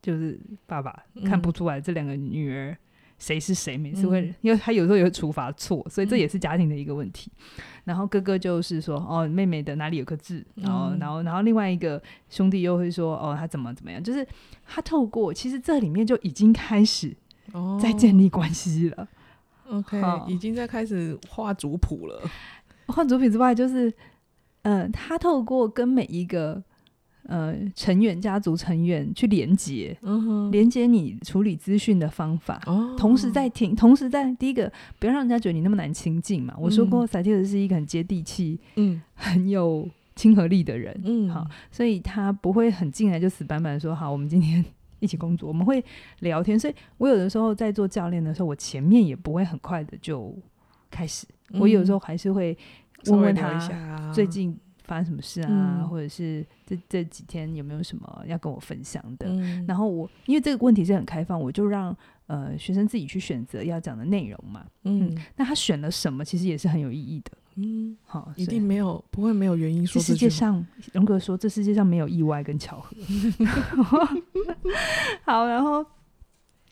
[0.01, 2.77] 就是爸爸看不出来这两个女儿
[3.17, 7.31] 谁是谁，每次会、嗯、因为他有时候也会处罚错，所以这也是家庭的一个问题。
[7.57, 14.25] 嗯、然后哥哥就是说哦，妹妹的哪里有颗痣，然后然后然后另外一个兄弟又会说哦，他怎么怎么样，就是
[14.67, 17.15] 他透过其实这里面就已经开始
[17.81, 19.03] 在建立关系了。
[19.03, 19.07] 哦
[19.71, 22.21] OK，已经在开始画族谱了。
[22.87, 23.89] 画族谱之外，就是，
[24.63, 26.61] 嗯、呃，他透过跟每一个
[27.23, 36.53] 呃成员家族成员去连接，嗯，连接你处理资讯的方法，哦，同时在听，同时在第一个不要让人家觉得你那么难亲近嘛。
[36.59, 44.63] 我说过，萨提尔是一个很接地气，嗯，很有亲和力的人，嗯，好，所以他不会很进来就死板板说好，我们今天
[45.01, 45.83] 一起工作，我们会
[46.19, 46.57] 聊天。
[46.57, 50.33] 所以我有的时候在做教练的时候，我前面也不会很快的就
[50.89, 51.27] 开始，
[51.59, 52.57] 我有时候还是会
[53.07, 59.27] 问问他最近发生什么事啊，嗯、或者是这这几天有没有什么要跟我分享的。
[59.27, 61.95] 嗯、然后我因为这个问题是很开放，我就让
[62.27, 64.65] 呃学生自己去选择要讲的内容嘛。
[64.83, 67.31] 嗯，嗯，那他选了什么，其实也是很有意义的。
[67.55, 70.07] 嗯，好，一定没有不会没有原因说这。
[70.07, 72.95] 这世界上，荣格说，这世界上没有意外跟巧合。
[75.23, 75.85] 好，然后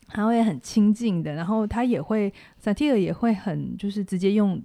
[0.08, 4.62] 他会很亲近的，然后他也会萨提尔也会很就是直接用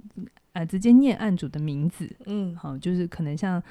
[0.52, 2.08] 呃直接念案主的名字。
[2.26, 3.62] 嗯，好，就是可能像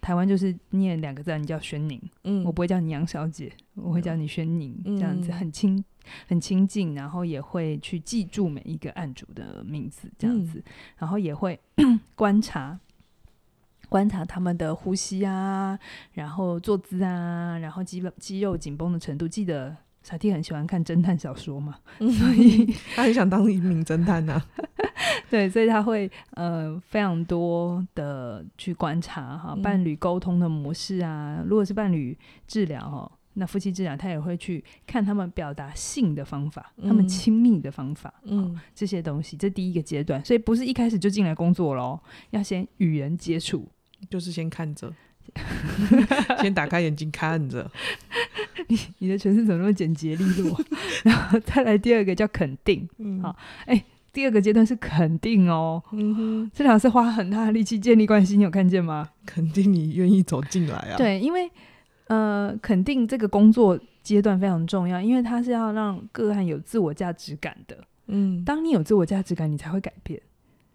[0.00, 2.00] 台湾就是念两个字，你叫宣宁。
[2.24, 5.82] 嗯，我不会叫你杨小姐，我会叫你宣宁，嗯、这样子很亲。
[6.28, 11.58] 很亲近，然后也会去记住每一个案主的名字，这样子，嗯、然后也会
[12.14, 12.78] 观察
[13.88, 15.78] 观察他们的呼吸啊，
[16.12, 19.28] 然后坐姿啊，然后肌肌肉紧绷的程度。
[19.28, 24.46] 记得小 T 很喜欢看侦探小说嘛， 嗯、所以他很想当一名侦探呐、啊。
[25.28, 33.12] 对，所以他会呃非常多的去观察哈伴侣沟通的模式啊，如果是伴侣治疗哈。
[33.34, 41.98] 那夫妻之间，他也会去看他们表达性的方法，嗯、他们亲密的方法，嗯、哦，这些东西，这第一个阶段，所以不是一开始就进来工作喽，
[42.30, 43.66] 要先与人接触，
[44.10, 44.92] 就是先看着，
[46.42, 47.70] 先打开眼睛看着。
[48.68, 50.60] 你你的诠释怎么那么简洁利落？
[51.04, 59.08] 然后再来第二个叫肯定，嗯，好，哎，第二个阶段是肯定哦，嗯哼，这两个是花很大的力气建立关系，你有看见吗？
[59.24, 61.50] 肯定你愿意走进来啊，对，因为。
[62.12, 67.74] 呃，肯定这个工作阶段非常重要，因为它是要让个案有自我价值感的。
[68.08, 70.20] 嗯，当你有自我价值感，你才会改变。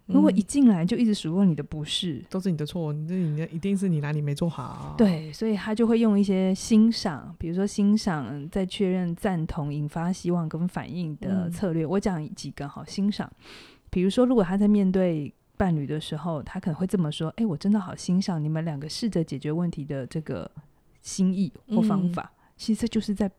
[0.06, 4.94] 如果一进来就一直数落你的不是，都是你的错，你这你一定是你哪里没做好。
[4.98, 11.84] 对，所以他就会用一些欣赏，比如说欣赏、再确认、赞同、引发希望跟反应的策略。
[11.84, 13.30] 嗯、我讲几个好欣赏，
[13.90, 20.50] 比如说，如果他在面对伴侣的时候，他可能会这么说：“哎，我真的好欣赏你们两个试着解决问题的这个。”
[21.08, 23.30] 心意或方法，嗯、其实这就是在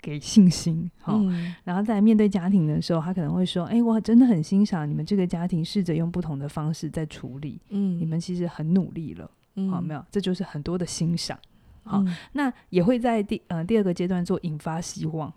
[0.00, 0.90] 给信心。
[0.98, 7.60] 好、嗯，然后在面对家庭的时候，他可能会说：“哎、欸，我真的很欣赏你们这个家庭，试着用不同的方式在处理。
[7.68, 9.30] 嗯，你们其实很努力了。
[9.54, 11.38] 嗯、好，没有，这就是很多的欣赏。
[11.84, 15.32] 好，嗯、那也会在第呃第二个阶段做引发希望，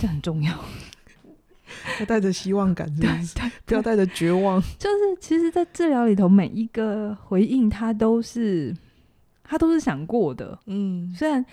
[0.00, 0.58] 这很重要。
[2.00, 4.58] 要带着希望感是不是， 对，不要带着绝望。
[4.78, 8.74] 就是其实，在治疗里头，每一个回应，它都是。
[9.48, 11.44] 他都是想过的，嗯，虽然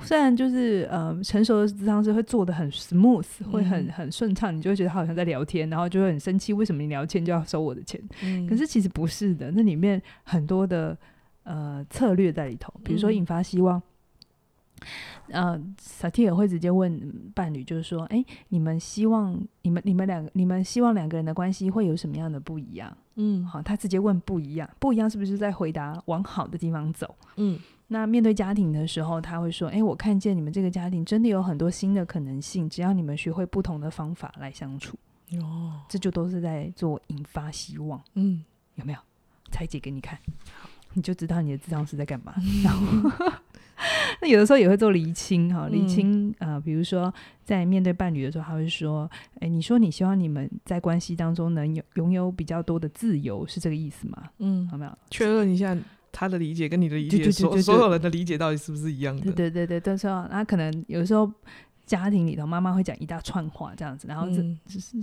[0.00, 8.00] 虽然就是呃成熟的智商是会做的很 smooth，嗯、会很很顺畅，你就会觉得他好像在聊天，然后就会很生气，为什么你聊天就要收我的钱？
[8.22, 10.96] 嗯、可是其实不是的，那里面很多的
[11.44, 13.78] 呃策略在里头，比如说引发希望。
[13.78, 13.82] 嗯
[15.28, 22.94] 呃，萨提尔会直接问伴侣，就是说，哎，你们希望你们你们两个你们希望两个人的关系会有什么样的不一样？
[23.14, 27.14] 嗯，好，他直接问不一样，不一样是不是在回答往好的地方走？
[27.36, 27.58] 嗯，
[27.88, 34.98] 那面对家庭的时候，他会说，哎，我看见你们这个家庭真的有很多新的可能性，只要你们学会不同的方法来相处，
[35.40, 37.98] 哦，这就都是在做引发希望。
[38.14, 38.98] 嗯，有没有？
[39.50, 40.18] 拆解给你看，
[40.92, 42.34] 你就知道你的智商是在干嘛。
[42.36, 43.32] 嗯、然后。
[44.20, 47.12] 那有的时候也会做厘清哈，厘清呃，比如说
[47.44, 49.10] 在面对伴侣的时候，他会说
[49.40, 54.98] ：“哎，你说你希望你们在关系当中能有拥有比较多的自由，是这个意思吗？”嗯，好没有？
[55.10, 55.76] 确认一下
[56.12, 59.22] 他的理解跟你的理解，所所有人的理解到底是不是一样的？
[59.24, 61.30] 对对对对，但是那可能有的时候
[61.84, 64.42] 家庭里头妈妈会讲一大串话这样子，然后这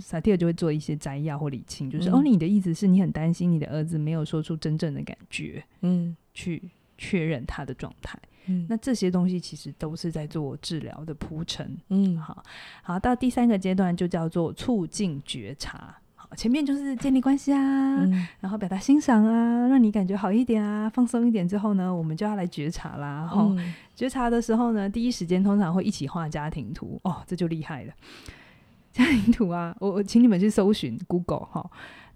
[0.00, 6.62] 萨提尔就会做一些摘要或厘清，就是、嗯、哦，你的意思是你很担心你的儿子没有说出真正的感觉，嗯，去
[6.98, 8.18] 确认他的状态。
[8.46, 11.76] 嗯，那这些东西其实都是在做治疗的铺陈。
[11.88, 12.42] 嗯，好，
[12.82, 15.94] 好，到第三个阶段就叫做促进觉察。
[16.14, 23.18] 好，前面就是建立关系啊，嗯、然后表达欣赏啊，让你感觉好一点啊，放松一点之后呢，我们就要来觉察啦。
[23.18, 27.00] 然后、嗯、觉察的时候呢，第一时间通常会一起画家庭图。
[27.04, 27.92] 哦，这就厉害了。
[28.92, 31.70] 家庭图啊，我我请你们去搜寻 Google 哈。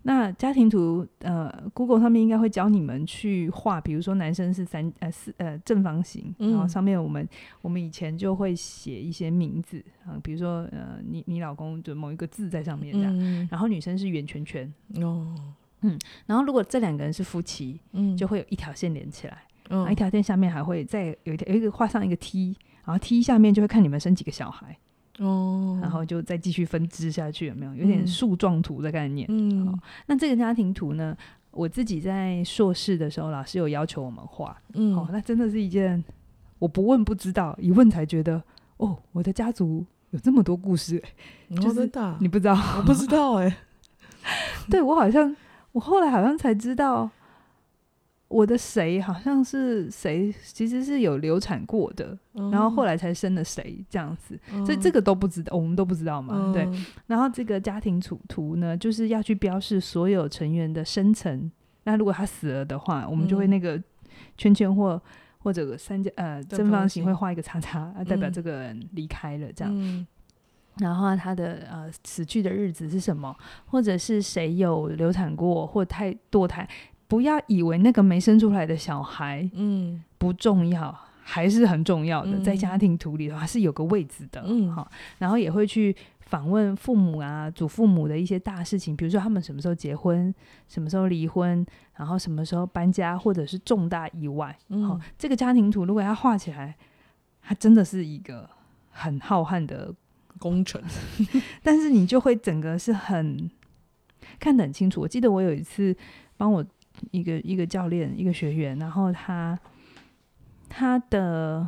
[0.06, 7.28] 那家庭图，呃，Google 上面应该会教你们去画，比如说男生是三呃四呃正方形，嗯、然后上面我们
[7.60, 14.72] 我们以前就会写一些名字啊、呃，比如说呃你你老公就某一个字在上面这样，嗯、然后女生是圆圈圈。
[15.00, 15.34] 哦，
[15.80, 24.78] 嗯，然后如果这两个人是夫妻，嗯，就会有一条线连起来，然后一条线下面还会再有一条有一个画上一个 T，，然后 T 下面就会看你们生几个小孩。
[25.18, 27.74] 哦，然后就再继续分支下去，有没有？
[27.74, 29.26] 有点树状图的概念。
[29.30, 31.16] 嗯，好，那这个家庭图呢，
[31.50, 34.56] 我自己在硕士的时候，老师有要求我们画。
[34.74, 36.02] 嗯，好，那真的是一件
[36.58, 38.42] 我不问不知道，一问才觉得，
[38.76, 41.02] 哦，我的家族有这么多故事，
[41.60, 43.56] 就是你不知道，我不知道哎。
[44.68, 45.34] 对，我好像，
[45.72, 47.08] 我后来好像才知道。
[48.28, 56.68] 我的谁好像是谁，其实是有流产过的，嗯、然后后来才生了谁这样子，嗯、所以这个都不知道，我们都不知道嘛，嗯、对。
[57.06, 61.50] 然后这个家庭图图呢，就是要去标示所有成员的生辰。
[61.84, 63.80] 那如果他死了的话，我们就会那个
[64.36, 65.00] 圈圈或
[65.38, 69.72] 或者三角呃正方形会画一个叉叉，啊、代表这个人离开了这样。
[69.72, 70.04] 嗯、
[70.78, 73.36] 然后他的呃死去的日子是什么，
[73.66, 76.68] 或者是谁有流产过或太堕胎。
[77.08, 90.34] 不要以为那个没生出来的小孩，嗯，不重要，嗯、还是很重要的，嗯、在家庭图里头还是有个位置的，嗯，好，然后也会去访问父母啊、祖父母的一些大事情，比如说他们什么时候结婚，
[90.66, 91.64] 什么时候离婚，
[91.94, 96.74] 然后什么时候搬家，或者是重大意外，嗯，好，这个家庭图如果要画起来，
[97.40, 98.50] 它真的是一个
[98.90, 99.94] 很浩瀚的
[100.40, 100.82] 工程，
[101.62, 103.48] 但是你就会整个是很
[104.40, 105.00] 看得很清楚。
[105.00, 105.96] 我记得我有一次
[106.36, 106.66] 帮我。
[107.10, 109.58] 一个一个教练，一个学员，然后他
[110.68, 111.66] 他的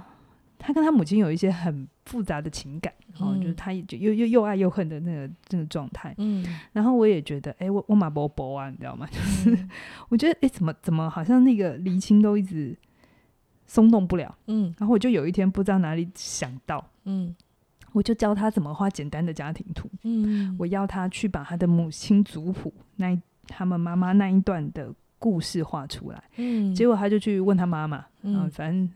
[0.59, 6.15] 他跟他母亲有一些很复杂的情感，然后、嗯、就是他就又又又爱又恨的那个那个状态。
[6.19, 9.07] 嗯，然后我也觉得，哎，我我马伯伯啊，你知道吗？
[9.11, 9.69] 就是、嗯、
[10.09, 12.77] 我觉得，哎，怎么怎么好像那个离清都一直
[13.67, 14.35] 松动不了。
[14.47, 17.35] 嗯，然后我就有一天不知道哪里想到，嗯，
[17.93, 19.89] 我就教他怎么画简单的家庭图。
[20.03, 24.93] 嗯，我要他去把他的母亲族谱那他们妈妈那一段的。
[25.19, 28.89] 故事画出来，嗯，结果他就去问他妈妈，嗯，反正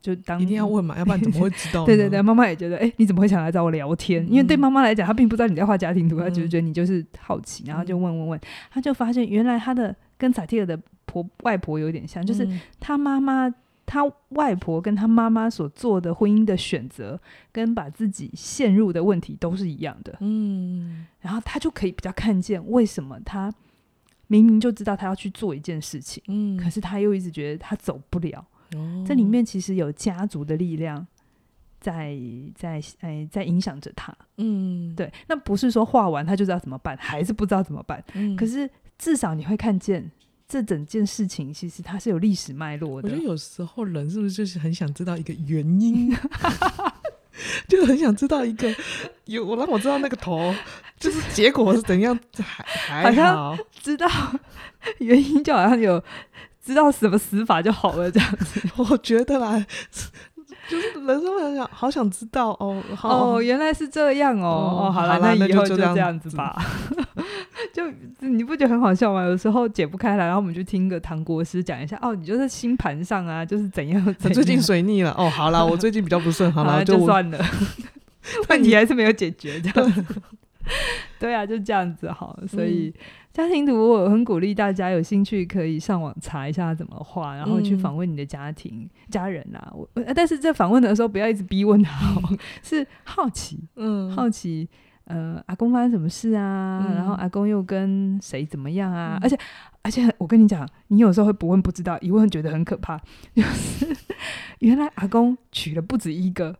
[0.00, 1.84] 就当一定要问嘛， 要不然怎么会知道？
[1.86, 4.26] 对对对，妈妈也觉得，哎，你怎么会想来找我聊天？
[4.30, 12.46] 因为对妈妈来讲，她并不知道你在画家庭图，她只是觉得你就是好奇，然后就问问问，他就发现原来他的跟萨提尔的婆外婆有点像，就是
[12.78, 13.52] 他妈妈，
[13.86, 17.18] 他外婆跟他妈妈所做的婚姻的选择，
[17.50, 23.52] 跟把自己陷入的问题都是一样的，嗯，然后他就可以比较看见为什么他。
[24.40, 28.46] 明明就知道他要去做一件事情，嗯，可是他又一直觉得他走不了。
[28.74, 31.06] 哦，这里面其实有家族的力量
[31.78, 32.16] 在
[32.54, 35.12] 在哎在影响着他，嗯，对。
[35.28, 38.02] 那不是说画完他就知道怎么办，还是不知道怎么办。
[38.14, 40.10] 嗯，可是至少你会看见
[40.48, 43.08] 这整件事情其实它是有历史脉络的。
[43.08, 46.10] 我觉得有时候人是不是就是很想知道一个原因？
[47.68, 48.74] 就很想知道一个
[49.24, 50.54] 有我让我知道那个头，
[50.98, 54.08] 就是结果是怎样，还还好，好像知道
[54.98, 56.02] 原因就好像有
[56.64, 58.60] 知道什么死法就好了这样子。
[58.76, 59.64] 我觉得啦，
[60.68, 66.56] 就是人生很想好想知道哦，哦，原来是这样哦，哦，哦，好了，那以后就这样子吧。
[67.72, 67.82] 就
[68.20, 69.24] 你不觉得很好笑吗？
[69.24, 71.98] 有时候解不开来，然后我们就听个唐国师讲一下。
[72.02, 74.34] 哦，你就是星盘上啊，就是怎样， 怎样？
[74.34, 75.14] 最近水逆了。
[75.18, 77.38] 哦，好啦， 我最近比较不顺，好啦，就算了。
[78.48, 80.04] 问题还是没有解决，这样子。
[81.18, 82.38] 对啊，就这样子好。
[82.48, 82.92] 所以
[83.32, 89.72] 家庭图，我很鼓励大家有兴趣可以上网查一下怎么画，然后去访问你的家庭家人啊。
[89.74, 92.20] 我但是在访问的时候不要一直逼问他，
[92.62, 94.68] 是好奇，嗯，好奇。
[95.04, 96.86] 呃，阿公发生什么事啊？
[96.88, 99.18] 嗯、然后阿公又跟谁怎么样啊？
[99.20, 99.36] 嗯、而且，
[99.82, 102.96] 而且我跟你讲，你有时候会不问不知道，一问觉得很可怕。
[103.34, 103.86] 就是
[104.60, 106.54] 原来阿公娶了不止一个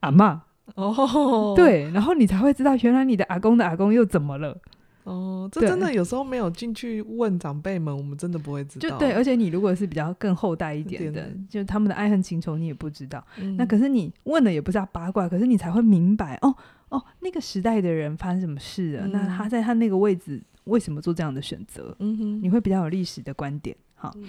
[0.00, 0.38] 阿嬷
[0.74, 4.56] 哦，对，然后你才会知道，原来你的阿公的阿公又怎么了？
[5.04, 8.88] 哦，这真的有时候没有进去问长辈们，我们真的不会知道。
[8.88, 13.24] 就对，而且你如果是比较更后代一点的，的就他们的爱恨情仇你也不知道。
[13.38, 16.54] 嗯、那可是你问了也不知道八卦，可是你才会明白哦。
[16.90, 19.06] 哦，那个时代的人发生什么事了？
[19.06, 21.96] 嗯、那他在他那个位置为什么做这样的选择？
[21.98, 23.74] 嗯哼，你会比较有历史的观点。
[23.94, 24.24] 好，嗯、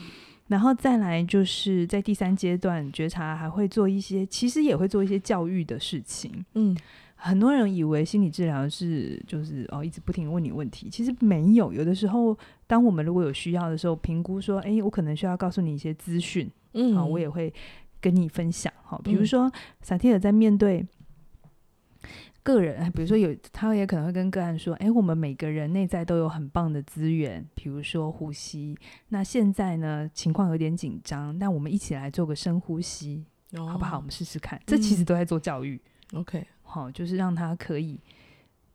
[0.47, 6.45] 然后再来就是在第三阶段觉察，还会做一些，其实也会做一些教育的事情。
[6.53, 6.75] 嗯，
[7.23, 11.71] 很多人以为心理治疗是就是哦，一直不停问你问题，其实没有。
[11.71, 16.51] 有的时候，当我们如果有需要的时候，评估说，哎，我可能需要告诉你一些资讯。
[16.73, 17.53] 嗯，好，我也会
[18.01, 18.71] 跟你分享。
[18.83, 19.51] 好，比如说
[19.81, 20.85] 萨提尔在面对。
[22.43, 28.77] 个人，比如说有，他也可能会跟个案说：“哎，我们每个人内在都有很棒的资源，比如说呼吸。
[29.07, 33.95] 那现在呢，情况有点紧张，那我们一起来做个深呼吸，哦、好不好？
[33.95, 34.61] 我们试试看。
[34.65, 35.79] 这其实都在做教育。
[36.11, 37.99] OK，、嗯、好，就是让他可以，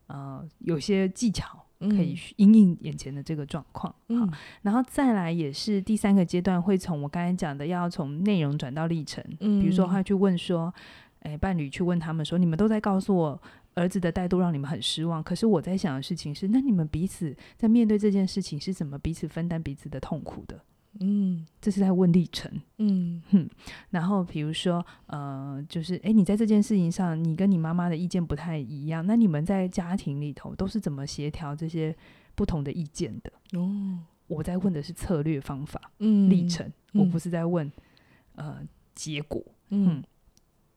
[0.06, 3.94] 呃，有些技巧可以因应眼前的这个状况。
[4.08, 9.24] 嗯、好，然后再来也是第三个阶段，会从我刚才讲的要从内容转到历程。
[9.40, 10.72] 嗯，比如说他去问说，
[11.20, 13.42] 哎，伴侣去问他们说，你们都在告诉我
[13.74, 20.60] 儿子的态度让你们很失望，可是我在想的事情是，那你们彼此在面对这件事情是怎么彼此分担彼此的痛苦的？
[21.00, 22.50] 嗯，这是在问历程。
[22.78, 23.48] 嗯哼，
[23.90, 31.94] 然后比如说，呃，就是，诶，你在这件事情上，你跟你妈妈的意见不太一样，那你们在家庭里头都是怎么协调这些
[32.34, 33.58] 不同的意见的？
[33.58, 37.70] 哦，我在问的是策略方法，嗯，历程，我不是在问，
[38.34, 38.58] 呃，
[38.94, 39.42] 结果。
[39.70, 40.02] 嗯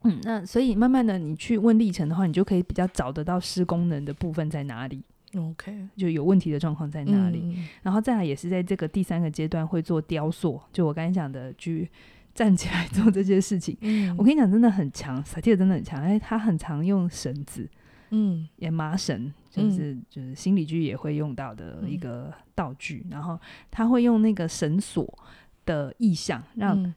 [0.04, 5.04] 嗯，那所以慢慢的，你去问历程的话，你就可以比较找得到施工能的部分在哪里。
[5.38, 7.40] OK，就有问题的状况在哪里？
[7.44, 11.90] 嗯、然后再来也是在这个第三个阶段会做雕塑，就我刚才讲的，去
[12.34, 13.78] 站起来 做这些事情。
[13.82, 16.02] 嗯、我跟你讲，真的很强，萨提尔真的很强。
[16.02, 17.70] 哎，他很常用绳子，
[18.10, 23.02] 嗯，也麻绳，就是、嗯、就是心理剧也会用到的一个道具。
[23.06, 25.18] 嗯、然后他会用那个绳索
[25.66, 26.94] 的意象，让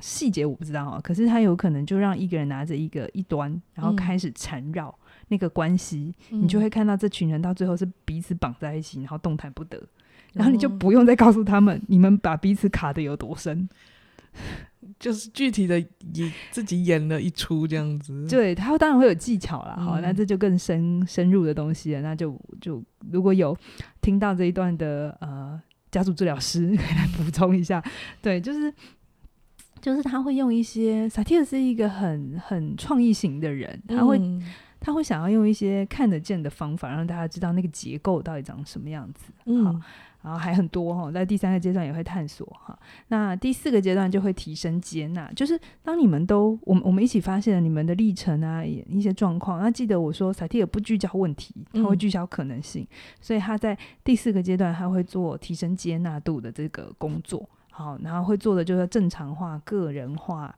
[0.00, 4.94] 细节我不知道啊，可是他有可能就让一个人拿着一个一端，然后开始缠绕。
[5.30, 9.80] 那个关系，你就会看到这群人到最后是彼此绑在一起，然后动弹不得，
[10.32, 13.68] 然后你就不用再告诉他们，你们把彼此卡得有多深，
[14.98, 15.78] 就是具体的
[16.14, 18.26] 演自己演了一出这样子。
[18.28, 22.02] 对，他当然会有技巧啦，好，嗯，那这就更深深入的东西了。
[22.02, 23.56] 那就就如果有
[24.02, 25.60] 听到这一段的呃
[25.92, 27.80] 家族治疗师 可以来补充一下，
[28.20, 28.74] 对，就是
[29.80, 34.18] 就是他会用一些萨提尔是一个很很创意型的人，他会。
[34.18, 34.42] 嗯
[34.80, 39.30] 他会想要用一些看得见的方法，让大家知道那个结构到底长什么样子。
[39.44, 39.80] 嗯，好，
[40.22, 42.78] 然后还很多哈，在第三个阶段也会探索哈。
[43.08, 49.60] 那第四个阶段就会提升接纳，就是当你们都我们我们一起发现了你们的历程啊，一些状况。
[49.60, 57.48] 那记得我说，萨提尔不聚焦问题，他会聚焦可能性，嗯、所以他在第四个阶段他会做提升接纳度的这个工作。
[57.70, 60.54] 好，然后会做的就是正常化、个人化。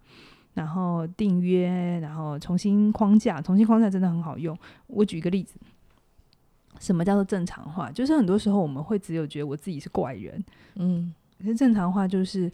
[0.55, 4.57] 然后订约，然后重新框架，重新框架真的很好用。
[4.87, 5.59] 我举一个例子，
[6.79, 7.91] 什么叫做正常化？
[7.91, 10.45] 就是很多时候我们会只有觉得我自己是怪人，
[10.75, 12.51] 嗯，可是正常化就是，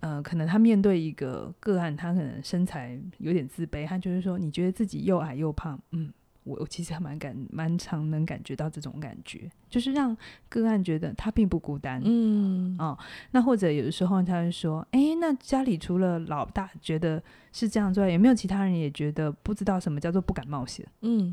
[0.00, 6.12] 呃，可能他面对一个个案，他可能身材有点自卑，他就是说，你觉得自己又矮又胖，嗯。
[6.50, 10.16] 我我其实还蛮感蛮常能感觉到这种感觉，就是让
[10.48, 12.98] 个案觉得他并不孤单，嗯哦，
[13.30, 17.22] 那或者有的时候他会说，哎，那家里除了老大觉得
[17.52, 20.86] 是这样之外，有没有其他人也觉得不知道什么叫做不敢冒险？
[21.02, 21.32] 嗯，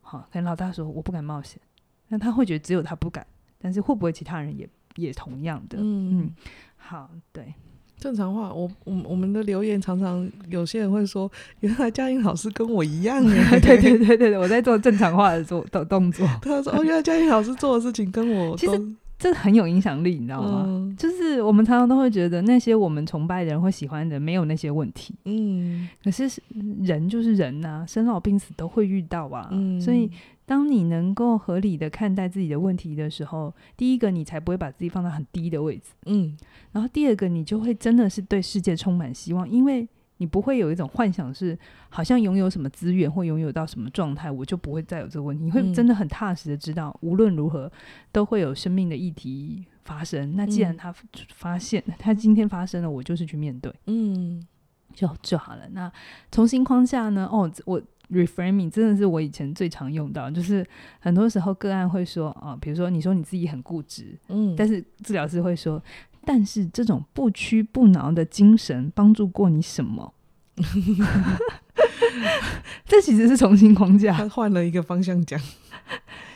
[0.00, 1.60] 好，可能老大说我不敢冒险，
[2.08, 3.26] 那他会觉得只有他不敢，
[3.58, 5.78] 但是会不会其他人也也同样的？
[5.80, 6.34] 嗯，嗯，
[6.76, 7.52] 好，对。
[7.98, 11.30] 正常化，我我我们的留言常常有些人会说，
[11.60, 16.26] 原来佳音老师跟我一样 啊，对对对对对，我在做正常化的做动动作。
[16.42, 18.72] 他说哦，原来佳音老师做的事情跟我其实
[19.18, 20.64] 这很有影响力，你知道吗？
[20.66, 26.28] 嗯、就是我们常常都会觉得那些我们崇拜的人或喜欢的人没有那些问题，嗯，可是
[26.82, 30.10] 人就是人呐、啊，生老病死都会遇到啊，嗯、所以。
[30.46, 36.36] 当你能够合理的看待自己的问题的时候，第一个你才不会把自己放到很低的位置，嗯，
[36.70, 39.88] 然后第二个你就会真的是对世界充满希望，因为
[40.18, 41.58] 你不会有一种幻想是
[41.88, 45.44] 好像拥有什么资源或拥有到什么状态，我就不会再有这个问题。
[45.44, 47.70] 你会真的很踏实的知道，无论如何
[48.12, 50.34] 都会有生命的议题发生。
[50.36, 50.94] 那既然他
[51.34, 54.44] 发现 他今天发生了，我就是去面对，嗯，
[54.92, 55.68] 就就好了。
[55.72, 55.90] 那
[56.30, 57.28] 重新框架呢？
[57.30, 57.82] 哦，我。
[58.10, 60.64] Reframing 真的是我以前最常用到，就是
[61.00, 65.82] 很多时候个案会说啊，比如说你说你自己很固执，嗯，但是治疗师会说，
[66.24, 70.14] 但是这种不屈不挠的精神帮助过你什么？
[72.86, 75.40] 这其实是重新框架，他换了一个方向讲。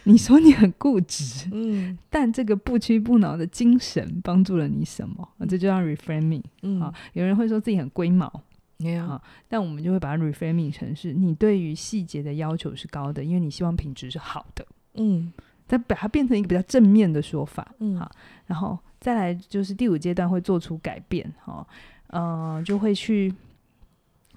[0.05, 5.29] 你说你很固执，嗯，但这个不屈不挠的精神帮助了你什么？
[5.39, 6.43] 啊，这就叫 Reframing。
[6.63, 8.43] 嗯，啊，有人会说自己很龟毛。
[8.79, 9.05] Yeah.
[9.05, 14.67] 好，但我们就会把它 reframing 成是你对于细节的要求是高的，因为你希望品质是好的。
[14.95, 15.33] 嗯，
[15.67, 17.75] 再把它变成一个比较正面的说法。
[17.81, 18.11] 嗯，好，
[18.47, 21.33] 然后再来就是第五阶段会做出改变。
[21.45, 21.67] 哈，
[22.09, 23.33] 呃，就会去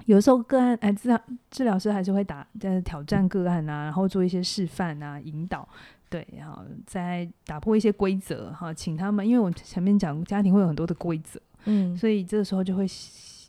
[0.05, 5.68] 有时候个案哎，治疗治疗师还是会打在挑战个案啊，然后做一些示范啊，引导。
[6.09, 12.86] 对，然后再打破一些规则哈，请他们，因为我前面讲家庭会有很多的规则，嗯，所以这个时候就会。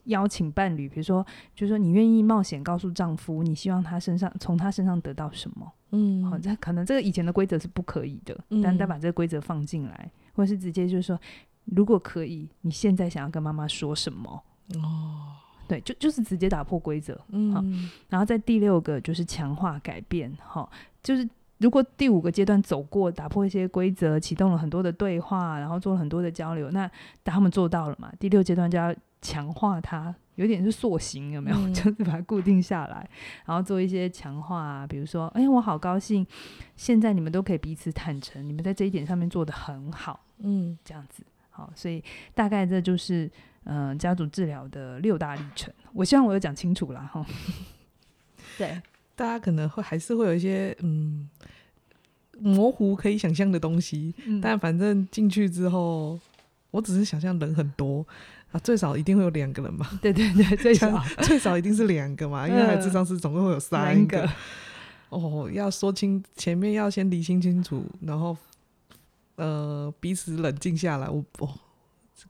[0.06, 5.72] 邀请伴侣，比如说，就是说你愿意冒险告诉丈夫，你希望他身上从他身上得到什么？
[5.92, 11.18] 嗯，好，这可能这个以前的规则是不可以的，嗯、但再把这个规则放进来，或者是直接就是说，
[11.64, 14.42] 如果可以，你现在想要跟妈妈说什么？
[14.76, 15.32] 哦，
[15.68, 17.62] 对，就就是直接打破规则，嗯，好，
[18.08, 20.68] 然后在第六个就是强化改变，哈，
[21.02, 21.28] 就是
[21.62, 26.90] 如果第五个阶段走过，打破一些规则，启动了很多的对话，然后做了很多的交流，那
[27.24, 28.12] 他们做到了嘛？
[28.18, 31.56] 第六阶段就要强化它，有点是塑形，有没有？
[31.56, 33.08] 嗯、就是把它固定下来，
[33.46, 36.26] 然后做一些强化啊，比如说，哎，我好高兴，
[36.74, 42.02] 现在你们都可以彼此坦诚，你们在这一点上面做得很好，嗯，这样子，好，所以
[42.34, 43.30] 大概这就是
[43.64, 45.72] 嗯、呃、家族治疗的六大历程。
[45.92, 47.24] 我希望我有讲清楚了哈。
[48.58, 48.82] 对。
[49.14, 51.28] 大家可能会还是会有一些嗯
[52.38, 56.18] 模糊可以想象的东西，嗯、但反正进去之后，
[56.70, 58.04] 我只是想象人很多
[58.50, 59.86] 啊，最少一定会有两个人嘛。
[60.02, 64.28] 对对对，最少 最少一定是两个嘛，因为智商是总共会有三个。
[65.10, 68.36] 哦，要说清前面要先理清清楚，然后
[69.36, 71.48] 呃彼此冷静下来，我我。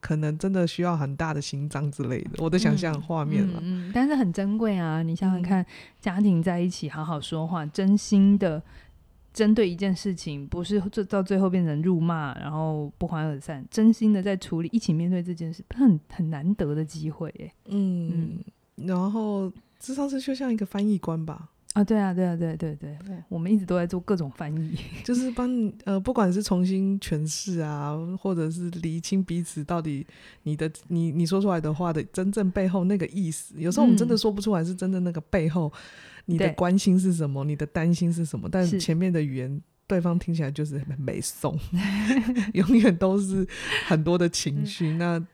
[0.01, 3.59] 可能真的需要很大的心脏之类的，我的想象画面了。
[3.63, 5.03] 嗯，嗯，但是很珍贵啊！
[5.03, 5.65] 你想想看，
[6.01, 8.63] 家庭在一起好好说话，真心的
[9.33, 17.53] 针对一件事情，不是最到最后变成辱骂，然后不欢而散，真心的在处理，一起面对这件事，很很难得的机会耶。
[17.67, 18.41] 嗯
[18.77, 21.51] 嗯，然后智商师就像一个翻译官吧。
[21.75, 22.97] 啊，对啊，对啊，对对对，
[23.31, 30.07] 我们一直都在做各种翻译， 就是帮你呃，不管是重新诠释啊，或者是厘清彼此到底
[30.43, 35.73] 你的你你说出来的话的真正背后那个意思，有时候我们真的说不出来是真的那个背后
[36.27, 38.79] 你的关心是什么，你的担心是什么，但是。
[38.79, 41.59] 前面的语言对方听起来就是很美颂，
[42.53, 43.47] 永远都是
[43.87, 44.93] 很多的情绪。
[44.93, 45.25] 那。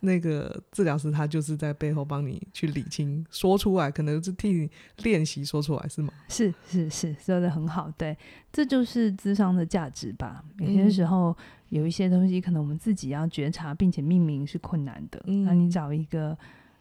[0.00, 4.70] 那个治疗师他就是在背后帮你去理清，说出来，可能是替你
[5.04, 6.12] 练习说出来，是吗？
[6.28, 8.16] 是是是，说的很好，对，
[8.52, 10.44] 这就是智商的价值吧。
[10.58, 11.36] 有些时候
[11.68, 16.36] 有一些东西，可能我们自己要觉察并且命名是困难的，嗯、那你找一个。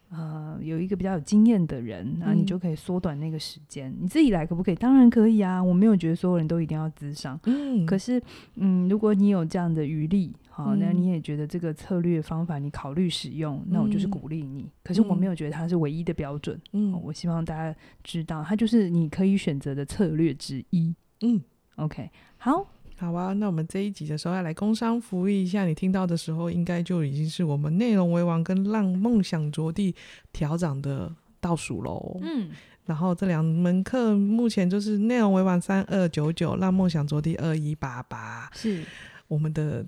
[0.09, 3.91] 呃，有一个比较有经验的人，那你就可以缩短那个时间。
[3.91, 4.75] 嗯、你自己来可不可以？
[4.75, 5.63] 当然可以啊！
[5.63, 7.39] 我没有觉得所有人都一定要咨商。
[7.43, 8.19] 嗯，可是，
[8.55, 14.67] 嗯，如果你有这样的余力，好，那你也觉得这个策略方法你考虑使用，嗯、那我就是鼓励你。
[14.83, 16.59] 可是我没有觉得它是唯一的标准。
[16.73, 20.95] 嗯，我希望大家知道，它就是你可以选择的策略之一。
[21.21, 21.39] 嗯
[21.75, 22.67] ，OK，好。
[22.99, 29.95] 好啊，那我们这一集的时候要来工商服务一下，你听到的时候应该就已经是我们内容为王跟让梦想着地
[30.33, 32.19] 调涨的倒数喽。
[32.21, 32.49] 嗯，
[32.85, 38.49] 然后这两门课目前就是内容为王三二九九，让梦想着地二一八八。
[38.53, 38.83] 是
[39.29, 39.85] 我们的，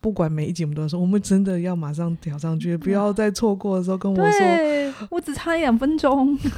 [0.00, 6.38] 不管每一集我们都说，我们真的要马上调上去，不要再错过的时候跟我说，我只差一两分钟。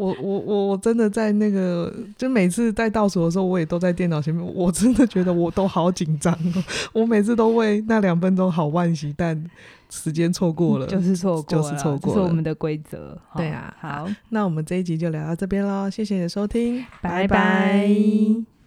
[0.00, 4.42] 我我我我真的在那个，就每次在倒数的时候，我也都在电脑前面。
[4.54, 9.44] 我真的觉得我都好紧张哦，我每次都为那两分钟好惋惜，但
[9.90, 13.18] 时间错过了，就是错过，就是错过，这是我们的规则。
[13.36, 18.59] 对啊，好，那我们这一集就聊到这边喽，谢谢你的收听，拜拜。